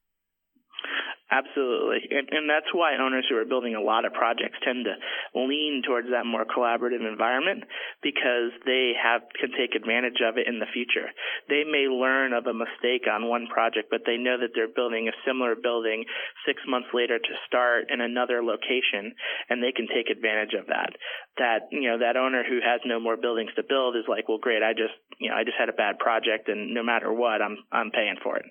Absolutely. 1.33 2.05
And, 2.13 2.29
and 2.31 2.45
that's 2.45 2.69
why 2.77 3.01
owners 3.01 3.25
who 3.29 3.37
are 3.41 3.49
building 3.49 3.75
a 3.75 3.81
lot 3.81 4.05
of 4.05 4.13
projects 4.13 4.61
tend 4.61 4.85
to 4.85 4.95
lean 5.33 5.81
towards 5.81 6.13
that 6.13 6.29
more 6.29 6.45
collaborative 6.45 7.01
environment 7.01 7.65
because 8.05 8.53
they 8.69 8.93
have 8.93 9.23
can 9.41 9.49
take 9.57 9.73
advantage 9.75 10.21
of 10.21 10.37
it 10.37 10.45
in 10.47 10.61
the 10.61 10.69
future. 10.69 11.09
They 11.49 11.65
may 11.65 11.89
learn 11.89 12.37
of 12.37 12.45
a 12.45 12.53
mistake 12.53 13.09
on 13.09 13.27
one 13.33 13.49
project, 13.49 13.89
but 13.89 14.05
they 14.05 14.21
know 14.21 14.37
that 14.37 14.53
they're 14.55 14.69
building 14.69 15.09
a 15.09 15.17
similar 15.25 15.57
building 15.57 16.05
six 16.45 16.61
months 16.69 16.93
later 16.93 17.17
to 17.17 17.43
start 17.49 17.89
in 17.89 18.05
another 18.05 18.45
location 18.45 19.17
and 19.49 19.65
they 19.65 19.73
can 19.73 19.89
take 19.89 20.13
advantage 20.13 20.53
of 20.53 20.69
that. 20.69 20.93
That, 21.41 21.73
you 21.73 21.89
know, 21.89 22.05
that 22.05 22.21
owner 22.21 22.45
who 22.45 22.61
has 22.61 22.85
no 22.85 23.01
more 23.01 23.17
buildings 23.17 23.51
to 23.57 23.65
build 23.65 23.97
is 23.97 24.05
like, 24.07 24.29
well, 24.29 24.39
great, 24.39 24.63
I 24.63 24.77
just, 24.77 24.95
you 25.19 25.33
know, 25.33 25.37
I 25.41 25.45
just 25.49 25.57
had 25.57 25.73
a 25.73 25.77
bad 25.77 25.99
project 25.99 26.53
and 26.53 26.77
no 26.77 26.85
matter 26.85 27.09
what, 27.11 27.41
I'm, 27.41 27.57
I'm 27.73 27.91
paying 27.91 28.21
for 28.23 28.37
it. 28.37 28.45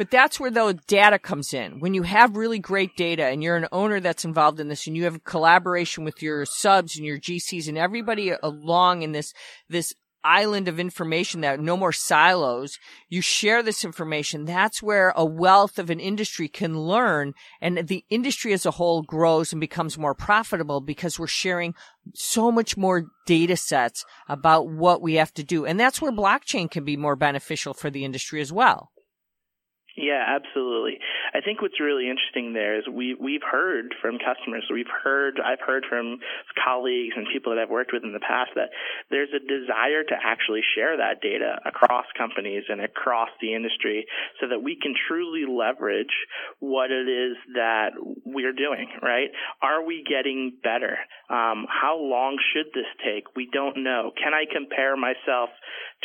But 0.00 0.10
that's 0.10 0.40
where 0.40 0.50
the 0.50 0.80
data 0.86 1.18
comes 1.18 1.52
in. 1.52 1.78
When 1.78 1.92
you 1.92 2.04
have 2.04 2.34
really 2.34 2.58
great 2.58 2.96
data 2.96 3.26
and 3.26 3.42
you're 3.42 3.58
an 3.58 3.68
owner 3.70 4.00
that's 4.00 4.24
involved 4.24 4.58
in 4.58 4.68
this 4.68 4.86
and 4.86 4.96
you 4.96 5.04
have 5.04 5.24
collaboration 5.24 6.04
with 6.04 6.22
your 6.22 6.46
subs 6.46 6.96
and 6.96 7.04
your 7.04 7.18
GCs 7.18 7.68
and 7.68 7.76
everybody 7.76 8.32
along 8.42 9.02
in 9.02 9.12
this, 9.12 9.34
this 9.68 9.92
island 10.24 10.68
of 10.68 10.80
information 10.80 11.42
that 11.42 11.60
no 11.60 11.76
more 11.76 11.92
silos. 11.92 12.78
You 13.10 13.20
share 13.20 13.62
this 13.62 13.84
information. 13.84 14.46
That's 14.46 14.82
where 14.82 15.12
a 15.14 15.26
wealth 15.26 15.78
of 15.78 15.90
an 15.90 16.00
industry 16.00 16.48
can 16.48 16.80
learn 16.80 17.34
and 17.60 17.86
the 17.86 18.02
industry 18.08 18.54
as 18.54 18.64
a 18.64 18.70
whole 18.70 19.02
grows 19.02 19.52
and 19.52 19.60
becomes 19.60 19.98
more 19.98 20.14
profitable 20.14 20.80
because 20.80 21.18
we're 21.18 21.26
sharing 21.26 21.74
so 22.14 22.50
much 22.50 22.74
more 22.74 23.04
data 23.26 23.54
sets 23.54 24.06
about 24.30 24.66
what 24.66 25.02
we 25.02 25.16
have 25.16 25.34
to 25.34 25.44
do. 25.44 25.66
And 25.66 25.78
that's 25.78 26.00
where 26.00 26.10
blockchain 26.10 26.70
can 26.70 26.86
be 26.86 26.96
more 26.96 27.16
beneficial 27.16 27.74
for 27.74 27.90
the 27.90 28.06
industry 28.06 28.40
as 28.40 28.50
well. 28.50 28.92
Yeah, 29.96 30.24
absolutely. 30.26 30.98
I 31.32 31.40
think 31.40 31.62
what's 31.62 31.80
really 31.80 32.10
interesting 32.10 32.52
there 32.52 32.78
is 32.78 32.84
we 32.88 33.14
we've 33.14 33.42
heard 33.42 33.94
from 34.00 34.18
customers, 34.18 34.64
we've 34.72 34.90
heard 34.90 35.38
I've 35.38 35.60
heard 35.64 35.84
from 35.88 36.18
colleagues 36.62 37.14
and 37.16 37.26
people 37.32 37.54
that 37.54 37.60
I've 37.60 37.70
worked 37.70 37.92
with 37.92 38.04
in 38.04 38.12
the 38.12 38.20
past 38.20 38.50
that 38.56 38.70
there's 39.10 39.30
a 39.34 39.38
desire 39.38 40.02
to 40.02 40.16
actually 40.22 40.62
share 40.74 40.96
that 40.96 41.20
data 41.20 41.60
across 41.64 42.06
companies 42.16 42.64
and 42.68 42.80
across 42.80 43.30
the 43.40 43.54
industry 43.54 44.06
so 44.40 44.48
that 44.48 44.62
we 44.62 44.76
can 44.76 44.94
truly 45.08 45.44
leverage 45.46 46.14
what 46.58 46.90
it 46.90 47.08
is 47.08 47.36
that 47.54 47.90
we're 48.24 48.52
doing, 48.52 48.88
right? 49.02 49.30
Are 49.62 49.84
we 49.84 50.04
getting 50.06 50.58
better? 50.62 50.98
Um, 51.28 51.66
how 51.68 51.98
long 51.98 52.38
should 52.52 52.66
this 52.74 52.90
take? 53.04 53.36
We 53.36 53.48
don't 53.52 53.84
know. 53.84 54.10
Can 54.16 54.34
I 54.34 54.44
compare 54.50 54.96
myself 54.96 55.50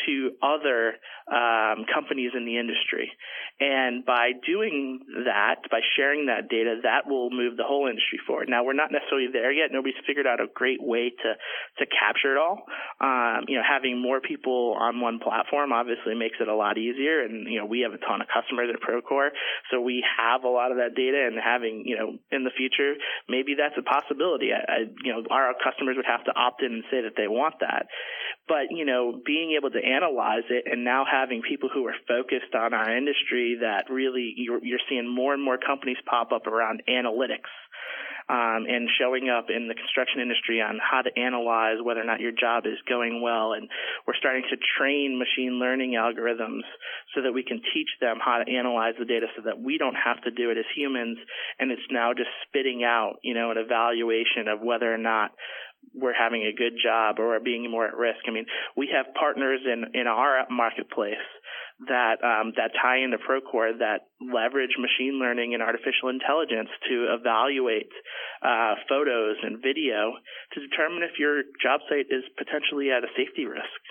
to 0.06 0.32
other 0.44 0.96
um, 1.32 1.86
companies 1.92 2.32
in 2.36 2.46
the 2.46 2.60
industry? 2.60 3.12
And 3.60 4.06
by 4.06 4.32
doing 4.46 5.00
that, 5.24 5.64
by 5.72 5.80
sharing 5.96 6.28
that 6.28 6.50
data, 6.50 6.84
that 6.84 7.08
will 7.08 7.32
move 7.32 7.56
the 7.56 7.64
whole 7.64 7.88
industry 7.88 8.20
forward. 8.28 8.50
Now, 8.50 8.64
we're 8.64 8.76
not 8.76 8.92
necessarily 8.92 9.28
there 9.32 9.52
yet. 9.52 9.72
Nobody's 9.72 9.96
figured 10.06 10.28
out 10.28 10.44
a 10.44 10.48
great 10.52 10.84
way 10.84 11.10
to, 11.10 11.30
to 11.80 11.84
capture 11.88 12.36
it 12.36 12.38
all. 12.38 12.68
Um, 13.00 13.48
you 13.48 13.56
know, 13.56 13.64
having 13.64 14.02
more 14.02 14.20
people 14.20 14.76
on 14.80 15.00
one 15.00 15.20
platform 15.20 15.72
obviously 15.72 16.16
makes 16.16 16.38
it 16.40 16.48
a 16.48 16.56
lot 16.56 16.78
easier. 16.78 17.24
And, 17.24 17.48
you 17.48 17.60
know, 17.60 17.66
we 17.66 17.88
have 17.88 17.94
a 17.94 18.02
ton 18.04 18.22
of 18.22 18.28
customers 18.28 18.68
at 18.68 18.84
Procore. 18.84 19.30
So 19.72 19.80
we 19.80 20.04
have 20.04 20.44
a 20.44 20.52
lot 20.52 20.72
of 20.72 20.78
that 20.78 20.96
data 20.96 21.24
and 21.28 21.40
having, 21.40 21.84
you 21.86 21.98
know, 21.98 22.20
in 22.32 22.44
the 22.44 22.52
future, 22.52 22.94
maybe 23.30 23.56
that's 23.56 23.80
a 23.80 23.84
possibility. 23.84 24.52
I, 24.52 24.60
I, 24.68 24.80
you 25.04 25.14
know, 25.14 25.24
our 25.32 25.56
customers 25.64 25.96
would 25.96 26.06
have 26.06 26.24
to 26.26 26.34
opt 26.36 26.62
in 26.62 26.74
and 26.74 26.84
say 26.92 27.02
that 27.02 27.16
they 27.16 27.28
want 27.28 27.56
that. 27.62 27.88
But, 28.48 28.70
you 28.70 28.86
know, 28.86 29.20
being 29.26 29.58
able 29.58 29.72
to 29.72 29.80
analyze 29.80 30.46
it 30.50 30.66
and 30.72 30.84
now 30.84 31.04
having 31.10 31.42
people 31.42 31.70
who 31.74 31.88
are 31.88 31.96
focused 32.08 32.54
on 32.54 32.74
our 32.74 32.96
industry 32.96 33.58
that 33.62 33.90
really 33.90 34.34
you're, 34.38 34.64
you're 34.64 34.86
seeing 34.88 35.08
more 35.08 35.34
and 35.34 35.44
more 35.44 35.58
companies 35.58 35.98
pop 36.06 36.32
up 36.32 36.46
around 36.48 36.84
analytics. 36.88 37.50
Um, 38.28 38.66
and 38.66 38.90
showing 38.98 39.30
up 39.30 39.54
in 39.54 39.68
the 39.68 39.76
construction 39.76 40.20
industry 40.20 40.60
on 40.60 40.80
how 40.82 41.04
to 41.04 41.14
analyze 41.14 41.78
whether 41.78 42.02
or 42.02 42.10
not 42.10 42.22
your 42.22 42.32
job 42.32 42.66
is 42.66 42.82
going 42.90 43.22
well. 43.22 43.54
And 43.54 43.70
we're 44.08 44.18
starting 44.18 44.42
to 44.50 44.58
train 44.58 45.22
machine 45.22 45.60
learning 45.62 45.92
algorithms 45.94 46.66
so 47.14 47.22
that 47.22 47.34
we 47.34 47.44
can 47.44 47.62
teach 47.72 47.90
them 48.02 48.18
how 48.18 48.42
to 48.42 48.50
analyze 48.50 48.96
the 48.98 49.06
data 49.06 49.28
so 49.38 49.44
that 49.46 49.62
we 49.62 49.78
don't 49.78 49.94
have 49.94 50.24
to 50.24 50.32
do 50.32 50.50
it 50.50 50.58
as 50.58 50.66
humans. 50.76 51.20
And 51.60 51.70
it's 51.70 51.86
now 51.92 52.18
just 52.18 52.34
spitting 52.50 52.84
out, 52.84 53.22
you 53.22 53.36
know, 53.36 53.52
an 53.52 53.58
evaluation 53.60 54.48
of 54.50 54.60
whether 54.60 54.92
or 54.92 54.98
not 54.98 55.30
we're 55.96 56.14
having 56.14 56.44
a 56.44 56.54
good 56.56 56.74
job 56.82 57.20
or 57.20 57.36
are 57.36 57.40
being 57.40 57.70
more 57.70 57.88
at 57.88 57.96
risk. 57.96 58.20
I 58.28 58.32
mean, 58.32 58.46
we 58.76 58.90
have 58.96 59.14
partners 59.16 59.62
in, 59.66 60.00
in 60.00 60.08
our 60.08 60.46
marketplace 60.50 61.24
that 61.88 62.24
um, 62.24 62.54
that 62.56 62.72
tie 62.82 63.04
into 63.04 63.18
Procore 63.20 63.78
that 63.80 64.08
leverage 64.22 64.80
machine 64.80 65.20
learning 65.20 65.54
and 65.54 65.62
artificial 65.62 66.08
intelligence 66.08 66.70
to 66.88 67.12
evaluate 67.12 67.92
uh, 68.40 68.76
photos 68.88 69.36
and 69.44 69.60
video 69.60 70.16
to 70.54 70.58
determine 70.64 71.04
if 71.04 71.20
your 71.20 71.44
job 71.60 71.82
site 71.90 72.08
is 72.08 72.24
potentially 72.40 72.92
at 72.96 73.04
a 73.04 73.12
safety 73.20 73.46
risk. 73.46 73.82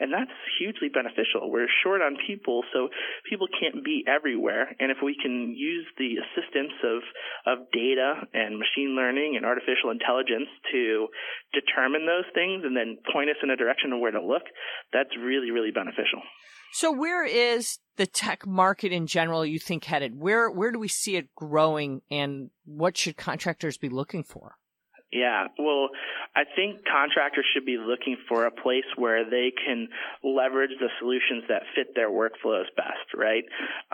And 0.00 0.12
that's 0.12 0.34
hugely 0.58 0.88
beneficial. 0.88 1.50
We're 1.50 1.70
short 1.82 2.02
on 2.02 2.16
people, 2.26 2.62
so 2.72 2.88
people 3.28 3.46
can't 3.48 3.84
be 3.84 4.04
everywhere. 4.06 4.74
And 4.78 4.90
if 4.90 4.98
we 5.02 5.16
can 5.20 5.54
use 5.54 5.86
the 5.98 6.18
assistance 6.22 6.74
of, 6.82 7.00
of 7.46 7.70
data 7.72 8.26
and 8.32 8.58
machine 8.58 8.96
learning 8.96 9.34
and 9.36 9.46
artificial 9.46 9.90
intelligence 9.90 10.48
to 10.72 11.08
determine 11.52 12.06
those 12.06 12.26
things 12.34 12.64
and 12.64 12.76
then 12.76 12.98
point 13.12 13.30
us 13.30 13.36
in 13.42 13.50
a 13.50 13.56
direction 13.56 13.92
of 13.92 14.00
where 14.00 14.12
to 14.12 14.20
look, 14.20 14.44
that's 14.92 15.14
really, 15.18 15.50
really 15.50 15.70
beneficial. 15.70 16.22
So 16.72 16.90
where 16.90 17.24
is 17.24 17.78
the 17.96 18.06
tech 18.06 18.46
market 18.46 18.90
in 18.90 19.06
general 19.06 19.46
you 19.46 19.60
think 19.60 19.84
headed? 19.84 20.18
Where 20.18 20.50
where 20.50 20.72
do 20.72 20.78
we 20.80 20.88
see 20.88 21.14
it 21.14 21.32
growing 21.36 22.02
and 22.10 22.50
what 22.64 22.96
should 22.96 23.16
contractors 23.16 23.78
be 23.78 23.88
looking 23.88 24.24
for? 24.24 24.56
Yeah, 25.14 25.46
well, 25.60 25.90
I 26.34 26.42
think 26.42 26.82
contractors 26.90 27.46
should 27.54 27.64
be 27.64 27.78
looking 27.78 28.16
for 28.28 28.46
a 28.46 28.50
place 28.50 28.82
where 28.96 29.22
they 29.22 29.52
can 29.54 29.86
leverage 30.24 30.74
the 30.80 30.88
solutions 30.98 31.44
that 31.48 31.62
fit 31.76 31.94
their 31.94 32.10
workflows 32.10 32.66
best, 32.76 33.14
right? 33.14 33.44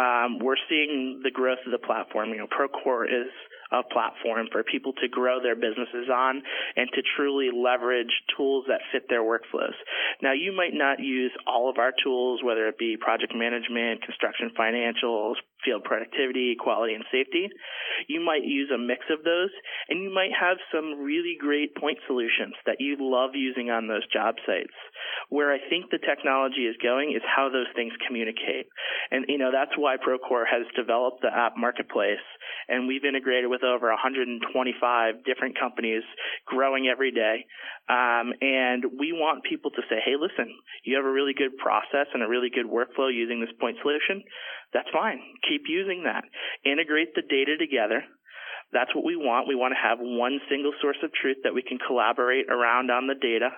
Um, 0.01 0.39
we're 0.41 0.57
seeing 0.71 1.21
the 1.23 1.31
growth 1.31 1.59
of 1.67 1.73
the 1.73 1.87
platform. 1.87 2.31
You 2.31 2.39
know, 2.39 2.47
Procore 2.49 3.05
is 3.05 3.29
a 3.71 3.83
platform 3.85 4.49
for 4.51 4.65
people 4.65 4.95
to 4.95 5.09
grow 5.09 5.43
their 5.43 5.55
businesses 5.55 6.09
on 6.11 6.43
and 6.77 6.89
to 6.95 7.03
truly 7.17 7.51
leverage 7.55 8.11
tools 8.35 8.65
that 8.69 8.81
fit 8.91 9.05
their 9.11 9.23
workflows. 9.23 9.77
Now, 10.23 10.33
you 10.33 10.57
might 10.57 10.73
not 10.73 11.01
use 11.01 11.33
all 11.47 11.69
of 11.69 11.77
our 11.77 11.93
tools, 12.03 12.41
whether 12.43 12.67
it 12.67 12.79
be 12.79 12.97
project 12.99 13.35
management, 13.37 14.03
construction 14.03 14.53
financials, 14.59 15.35
field 15.65 15.85
productivity, 15.85 16.57
quality, 16.59 16.95
and 16.95 17.05
safety. 17.11 17.49
You 18.09 18.21
might 18.21 18.45
use 18.45 18.71
a 18.73 18.79
mix 18.79 19.05
of 19.11 19.25
those, 19.25 19.51
and 19.89 20.03
you 20.03 20.13
might 20.13 20.33
have 20.33 20.57
some 20.73 21.03
really 21.03 21.37
great 21.39 21.77
point 21.77 21.99
solutions 22.07 22.55
that 22.67 22.81
you 22.81 22.97
love 22.99 23.31
using 23.35 23.71
on 23.71 23.89
those 23.89 24.07
job 24.13 24.37
sites. 24.47 24.75
Where 25.29 25.53
I 25.53 25.59
think 25.69 25.91
the 25.91 25.99
technology 25.99 26.67
is 26.67 26.77
going 26.83 27.13
is 27.15 27.23
how 27.25 27.49
those 27.51 27.69
things 27.75 27.93
communicate. 28.07 28.67
And, 29.11 29.27
you 29.29 29.39
know, 29.39 29.51
that's 29.53 29.77
why 29.77 29.97
Procore 29.97 30.47
has 30.49 30.67
developed 30.77 31.23
the 31.23 31.33
app 31.33 31.57
marketplace, 31.57 32.25
and 32.69 32.87
we've 32.87 33.05
integrated 33.05 33.51
with 33.51 33.65
over 33.65 33.89
125 33.89 35.25
different 35.25 35.59
companies 35.59 36.03
growing 36.47 36.89
every 36.89 37.11
day. 37.11 37.47
Um, 37.89 38.33
and 38.41 38.85
we 38.99 39.11
want 39.13 39.43
people 39.43 39.71
to 39.73 39.83
say, 39.91 39.99
hey, 40.05 40.15
listen, 40.15 40.55
you 40.85 40.97
have 40.97 41.05
a 41.05 41.11
really 41.11 41.35
good 41.35 41.57
process 41.59 42.07
and 42.15 42.23
a 42.23 42.29
really 42.29 42.51
good 42.51 42.67
workflow 42.67 43.13
using 43.13 43.41
this 43.41 43.51
point 43.59 43.77
solution. 43.83 44.23
That's 44.73 44.89
fine. 44.93 45.21
Keep 45.49 45.63
using 45.69 46.05
that. 46.05 46.25
Integrate 46.65 47.15
the 47.15 47.23
data 47.23 47.57
together. 47.59 48.05
That's 48.73 48.95
what 48.95 49.05
we 49.05 49.17
want. 49.17 49.49
We 49.49 49.59
want 49.59 49.75
to 49.75 49.83
have 49.83 49.99
one 49.99 50.39
single 50.49 50.73
source 50.81 50.99
of 51.03 51.11
truth 51.13 51.39
that 51.43 51.55
we 51.55 51.63
can 51.63 51.79
collaborate 51.79 52.47
around 52.49 52.91
on 52.91 53.09
the 53.09 53.19
data 53.19 53.51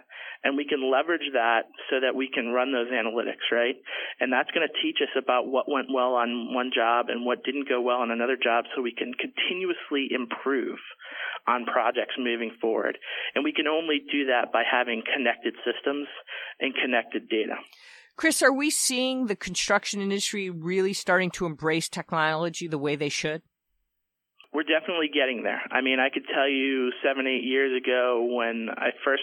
and 0.43 0.57
we 0.57 0.65
can 0.65 0.91
leverage 0.91 1.29
that 1.35 1.69
so 1.91 2.01
that 2.01 2.17
we 2.17 2.29
can 2.33 2.49
run 2.49 2.73
those 2.73 2.89
analytics, 2.89 3.45
right? 3.53 3.77
And 4.21 4.33
that's 4.33 4.51
going 4.51 4.67
to 4.67 4.83
teach 4.83 4.99
us 5.05 5.13
about 5.15 5.47
what 5.47 5.71
went 5.71 5.93
well 5.93 6.15
on 6.15 6.55
one 6.55 6.73
job 6.75 7.07
and 7.09 7.25
what 7.25 7.45
didn't 7.45 7.69
go 7.69 7.81
well 7.81 8.01
on 8.01 8.11
another 8.11 8.37
job 8.41 8.65
so 8.75 8.81
we 8.81 8.97
can 8.97 9.13
continuously 9.15 10.09
improve 10.11 10.79
on 11.47 11.67
projects 11.67 12.15
moving 12.19 12.51
forward. 12.61 12.99
And 13.35 13.45
we 13.45 13.53
can 13.53 13.69
only 13.69 14.01
do 14.11 14.27
that 14.27 14.51
by 14.53 14.63
having 14.65 15.03
connected 15.05 15.55
systems 15.61 16.09
and 16.59 16.75
connected 16.75 17.29
data. 17.29 17.57
Chris, 18.17 18.43
are 18.43 18.53
we 18.53 18.71
seeing 18.71 19.27
the 19.27 19.37
construction 19.37 20.01
industry 20.01 20.51
really 20.51 20.93
starting 20.93 21.31
to 21.31 21.47
embrace 21.47 21.89
technology 21.89 22.69
the 22.69 22.79
way 22.79 22.97
they 22.97 23.09
should? 23.09 23.43
We're 24.53 24.69
definitely 24.69 25.09
getting 25.09 25.43
there. 25.43 25.63
I 25.71 25.81
mean, 25.81 25.99
I 25.99 26.13
could 26.13 26.29
tell 26.29 26.49
you 26.49 26.93
seven, 27.03 27.27
eight 27.27 27.45
years 27.45 27.73
ago 27.73 28.29
when 28.37 28.69
I 28.69 28.91
first, 29.03 29.23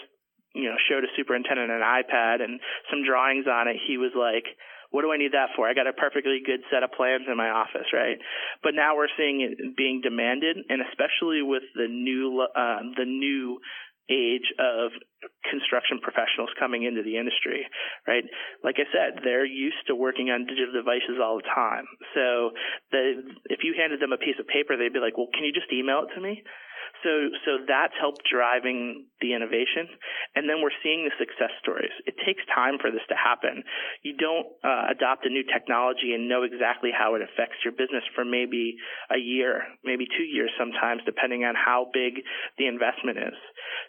you 0.54 0.64
know, 0.64 0.74
showed 0.90 1.04
a 1.04 1.12
superintendent 1.16 1.70
an 1.70 1.80
iPad 1.80 2.42
and 2.42 2.58
some 2.90 3.06
drawings 3.06 3.46
on 3.46 3.68
it, 3.68 3.76
he 3.86 3.96
was 3.96 4.10
like, 4.18 4.44
what 4.90 5.02
do 5.02 5.12
I 5.12 5.18
need 5.18 5.32
that 5.38 5.54
for? 5.54 5.70
I 5.70 5.74
got 5.74 5.86
a 5.86 5.94
perfectly 5.94 6.42
good 6.44 6.66
set 6.66 6.82
of 6.82 6.90
plans 6.90 7.22
in 7.30 7.36
my 7.36 7.48
office, 7.48 7.86
right? 7.94 8.18
But 8.62 8.74
now 8.74 8.96
we're 8.96 9.12
seeing 9.16 9.40
it 9.40 9.76
being 9.76 10.00
demanded, 10.02 10.58
and 10.68 10.82
especially 10.90 11.42
with 11.42 11.62
the 11.78 11.86
new, 11.86 12.42
uh, 12.42 12.82
the 12.98 13.06
new 13.06 13.60
age 14.10 14.50
of 14.58 14.90
construction 15.48 16.02
professionals 16.02 16.50
coming 16.58 16.82
into 16.82 17.02
the 17.02 17.16
industry, 17.16 17.64
right? 18.06 18.24
Like 18.66 18.76
I 18.82 18.86
said, 18.90 19.22
they're 19.22 19.46
used 19.46 19.86
to 19.86 19.94
working 19.94 20.28
on 20.30 20.46
digital 20.46 20.74
devices 20.74 21.22
all 21.22 21.38
the 21.38 21.48
time. 21.48 21.86
So 22.14 22.50
the, 22.90 23.22
if 23.46 23.62
you 23.62 23.74
handed 23.78 24.02
them 24.02 24.12
a 24.12 24.18
piece 24.18 24.36
of 24.42 24.50
paper, 24.50 24.76
they'd 24.76 24.92
be 24.92 25.00
like, 25.00 25.16
well, 25.16 25.30
can 25.32 25.44
you 25.46 25.54
just 25.54 25.70
email 25.72 26.04
it 26.04 26.10
to 26.14 26.20
me? 26.20 26.42
So, 27.02 27.32
so 27.44 27.50
that's 27.66 27.94
helped 28.00 28.22
driving 28.28 29.06
the 29.20 29.34
innovation. 29.34 29.88
And 30.34 30.48
then 30.48 30.60
we're 30.62 30.74
seeing 30.82 31.04
the 31.04 31.14
success 31.18 31.52
stories. 31.60 31.92
It 32.06 32.14
takes 32.24 32.42
time 32.54 32.78
for 32.80 32.90
this 32.90 33.04
to 33.08 33.16
happen. 33.16 33.64
You 34.02 34.16
don't 34.16 34.46
uh, 34.64 34.92
adopt 34.92 35.26
a 35.26 35.32
new 35.32 35.44
technology 35.44 36.12
and 36.14 36.28
know 36.28 36.42
exactly 36.42 36.90
how 36.92 37.14
it 37.14 37.22
affects 37.22 37.60
your 37.64 37.72
business 37.72 38.04
for 38.14 38.24
maybe 38.24 38.76
a 39.12 39.18
year, 39.18 39.64
maybe 39.84 40.06
two 40.16 40.24
years 40.24 40.50
sometimes, 40.58 41.02
depending 41.04 41.44
on 41.44 41.54
how 41.54 41.88
big 41.92 42.20
the 42.58 42.66
investment 42.66 43.18
is. 43.18 43.38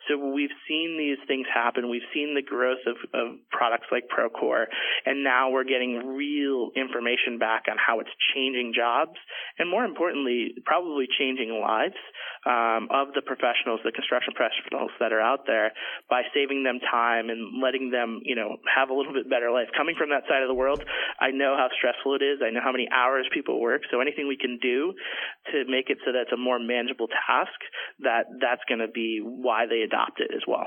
So 0.07 0.17
we've 0.17 0.53
seen 0.67 0.97
these 0.97 1.19
things 1.27 1.47
happen. 1.53 1.89
We've 1.89 2.07
seen 2.13 2.33
the 2.35 2.41
growth 2.41 2.83
of, 2.87 2.97
of 3.13 3.37
products 3.51 3.87
like 3.91 4.05
Procore, 4.07 4.65
and 5.05 5.23
now 5.23 5.49
we're 5.51 5.63
getting 5.67 6.15
real 6.15 6.71
information 6.75 7.37
back 7.37 7.65
on 7.69 7.77
how 7.77 7.99
it's 7.99 8.09
changing 8.33 8.73
jobs, 8.75 9.17
and 9.59 9.69
more 9.69 9.85
importantly, 9.85 10.55
probably 10.65 11.07
changing 11.19 11.59
lives. 11.61 11.99
Um, 12.41 12.89
of 12.89 13.13
the 13.13 13.21
professionals, 13.21 13.85
the 13.85 13.93
construction 13.93 14.33
professionals 14.33 14.89
that 14.97 15.13
are 15.13 15.21
out 15.21 15.45
there, 15.45 15.73
by 16.09 16.23
saving 16.33 16.63
them 16.63 16.79
time 16.81 17.29
and 17.29 17.61
letting 17.61 17.91
them, 17.91 18.19
you 18.25 18.33
know, 18.33 18.57
have 18.65 18.89
a 18.89 18.95
little 18.95 19.13
bit 19.13 19.29
better 19.29 19.51
life. 19.51 19.69
Coming 19.77 19.93
from 19.93 20.09
that 20.09 20.25
side 20.25 20.41
of 20.41 20.49
the 20.49 20.57
world, 20.57 20.81
I 21.19 21.29
know 21.29 21.53
how 21.55 21.69
stressful 21.69 22.15
it 22.15 22.25
is. 22.25 22.41
I 22.41 22.49
know 22.49 22.61
how 22.63 22.71
many 22.71 22.89
hours 22.89 23.29
people 23.31 23.61
work. 23.61 23.83
So 23.91 24.01
anything 24.01 24.27
we 24.27 24.37
can 24.37 24.57
do 24.59 24.93
to 25.53 25.69
make 25.69 25.93
it 25.93 25.99
so 26.03 26.11
that 26.11 26.21
it's 26.25 26.31
a 26.33 26.37
more 26.37 26.57
manageable 26.57 27.09
task, 27.13 27.53
that 27.99 28.25
that's 28.41 28.65
going 28.67 28.81
to 28.81 28.89
be 28.89 29.21
why 29.21 29.67
they 29.69 29.81
adopt 29.81 30.19
it 30.19 30.31
as 30.33 30.41
well. 30.47 30.65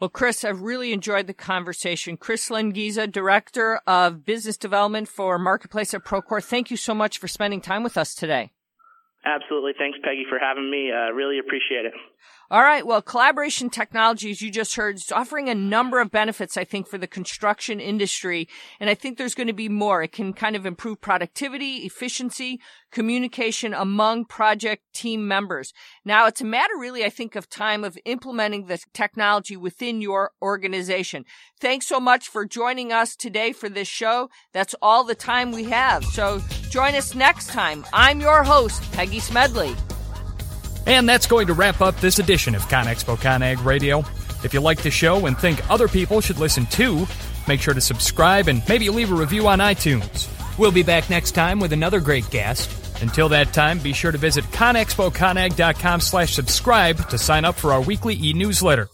Well, 0.00 0.10
Chris, 0.10 0.44
I've 0.44 0.60
really 0.60 0.92
enjoyed 0.92 1.26
the 1.26 1.32
conversation. 1.32 2.18
Chris 2.18 2.50
Lengiza, 2.50 3.10
Director 3.10 3.80
of 3.86 4.26
Business 4.26 4.58
Development 4.58 5.08
for 5.08 5.38
Marketplace 5.38 5.94
at 5.94 6.04
Procore. 6.04 6.44
Thank 6.44 6.70
you 6.70 6.76
so 6.76 6.94
much 6.94 7.16
for 7.16 7.28
spending 7.28 7.62
time 7.62 7.82
with 7.82 7.96
us 7.96 8.14
today. 8.14 8.52
Absolutely. 9.24 9.72
Thanks, 9.78 9.98
Peggy, 10.02 10.24
for 10.28 10.38
having 10.38 10.70
me. 10.70 10.92
Uh, 10.92 11.12
really 11.12 11.38
appreciate 11.38 11.86
it. 11.86 11.94
All 12.50 12.62
right. 12.62 12.86
Well, 12.86 13.00
collaboration 13.00 13.70
technologies 13.70 14.42
you 14.42 14.50
just 14.50 14.76
heard 14.76 14.96
is 14.96 15.10
offering 15.10 15.48
a 15.48 15.54
number 15.54 16.00
of 16.00 16.10
benefits, 16.10 16.56
I 16.56 16.64
think, 16.64 16.86
for 16.86 16.98
the 16.98 17.06
construction 17.06 17.80
industry. 17.80 18.48
And 18.78 18.90
I 18.90 18.94
think 18.94 19.16
there's 19.16 19.34
going 19.34 19.46
to 19.46 19.54
be 19.54 19.68
more. 19.68 20.02
It 20.02 20.12
can 20.12 20.34
kind 20.34 20.54
of 20.54 20.66
improve 20.66 21.00
productivity, 21.00 21.78
efficiency, 21.78 22.60
communication 22.92 23.72
among 23.72 24.26
project 24.26 24.82
team 24.92 25.26
members. 25.26 25.72
Now, 26.04 26.26
it's 26.26 26.42
a 26.42 26.44
matter 26.44 26.74
really, 26.78 27.04
I 27.04 27.08
think, 27.08 27.34
of 27.34 27.48
time 27.48 27.82
of 27.82 27.98
implementing 28.04 28.66
the 28.66 28.78
technology 28.92 29.56
within 29.56 30.00
your 30.00 30.32
organization. 30.42 31.24
Thanks 31.60 31.88
so 31.88 31.98
much 31.98 32.28
for 32.28 32.44
joining 32.44 32.92
us 32.92 33.16
today 33.16 33.52
for 33.52 33.68
this 33.68 33.88
show. 33.88 34.28
That's 34.52 34.74
all 34.82 35.04
the 35.04 35.14
time 35.14 35.50
we 35.50 35.64
have. 35.64 36.04
So 36.04 36.40
join 36.68 36.94
us 36.94 37.14
next 37.14 37.48
time. 37.48 37.84
I'm 37.92 38.20
your 38.20 38.44
host, 38.44 38.82
Peggy 38.92 39.20
Smedley. 39.20 39.74
And 40.86 41.08
that's 41.08 41.26
going 41.26 41.46
to 41.46 41.54
wrap 41.54 41.80
up 41.80 41.96
this 41.96 42.18
edition 42.18 42.54
of 42.54 42.62
ConExpo 42.68 43.16
ConAg 43.16 43.64
Radio. 43.64 44.00
If 44.44 44.52
you 44.52 44.60
like 44.60 44.82
the 44.82 44.90
show 44.90 45.26
and 45.26 45.38
think 45.38 45.68
other 45.70 45.88
people 45.88 46.20
should 46.20 46.38
listen 46.38 46.66
too, 46.66 47.06
make 47.48 47.60
sure 47.60 47.74
to 47.74 47.80
subscribe 47.80 48.48
and 48.48 48.62
maybe 48.68 48.90
leave 48.90 49.10
a 49.10 49.14
review 49.14 49.48
on 49.48 49.60
iTunes. 49.60 50.28
We'll 50.58 50.72
be 50.72 50.82
back 50.82 51.08
next 51.10 51.32
time 51.32 51.58
with 51.58 51.72
another 51.72 52.00
great 52.00 52.28
guest. 52.30 52.70
Until 53.02 53.28
that 53.30 53.52
time, 53.52 53.78
be 53.78 53.92
sure 53.92 54.12
to 54.12 54.18
visit 54.18 54.44
conexpoconag.com 54.46 56.00
slash 56.00 56.34
subscribe 56.34 57.08
to 57.08 57.18
sign 57.18 57.44
up 57.44 57.56
for 57.56 57.72
our 57.72 57.80
weekly 57.80 58.14
e-newsletter. 58.14 58.88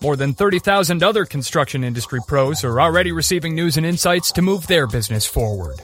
More 0.00 0.16
than 0.16 0.34
30,000 0.34 1.02
other 1.02 1.24
construction 1.24 1.84
industry 1.84 2.20
pros 2.26 2.64
are 2.64 2.80
already 2.80 3.12
receiving 3.12 3.54
news 3.54 3.76
and 3.76 3.86
insights 3.86 4.32
to 4.32 4.42
move 4.42 4.66
their 4.66 4.86
business 4.86 5.24
forward. 5.24 5.80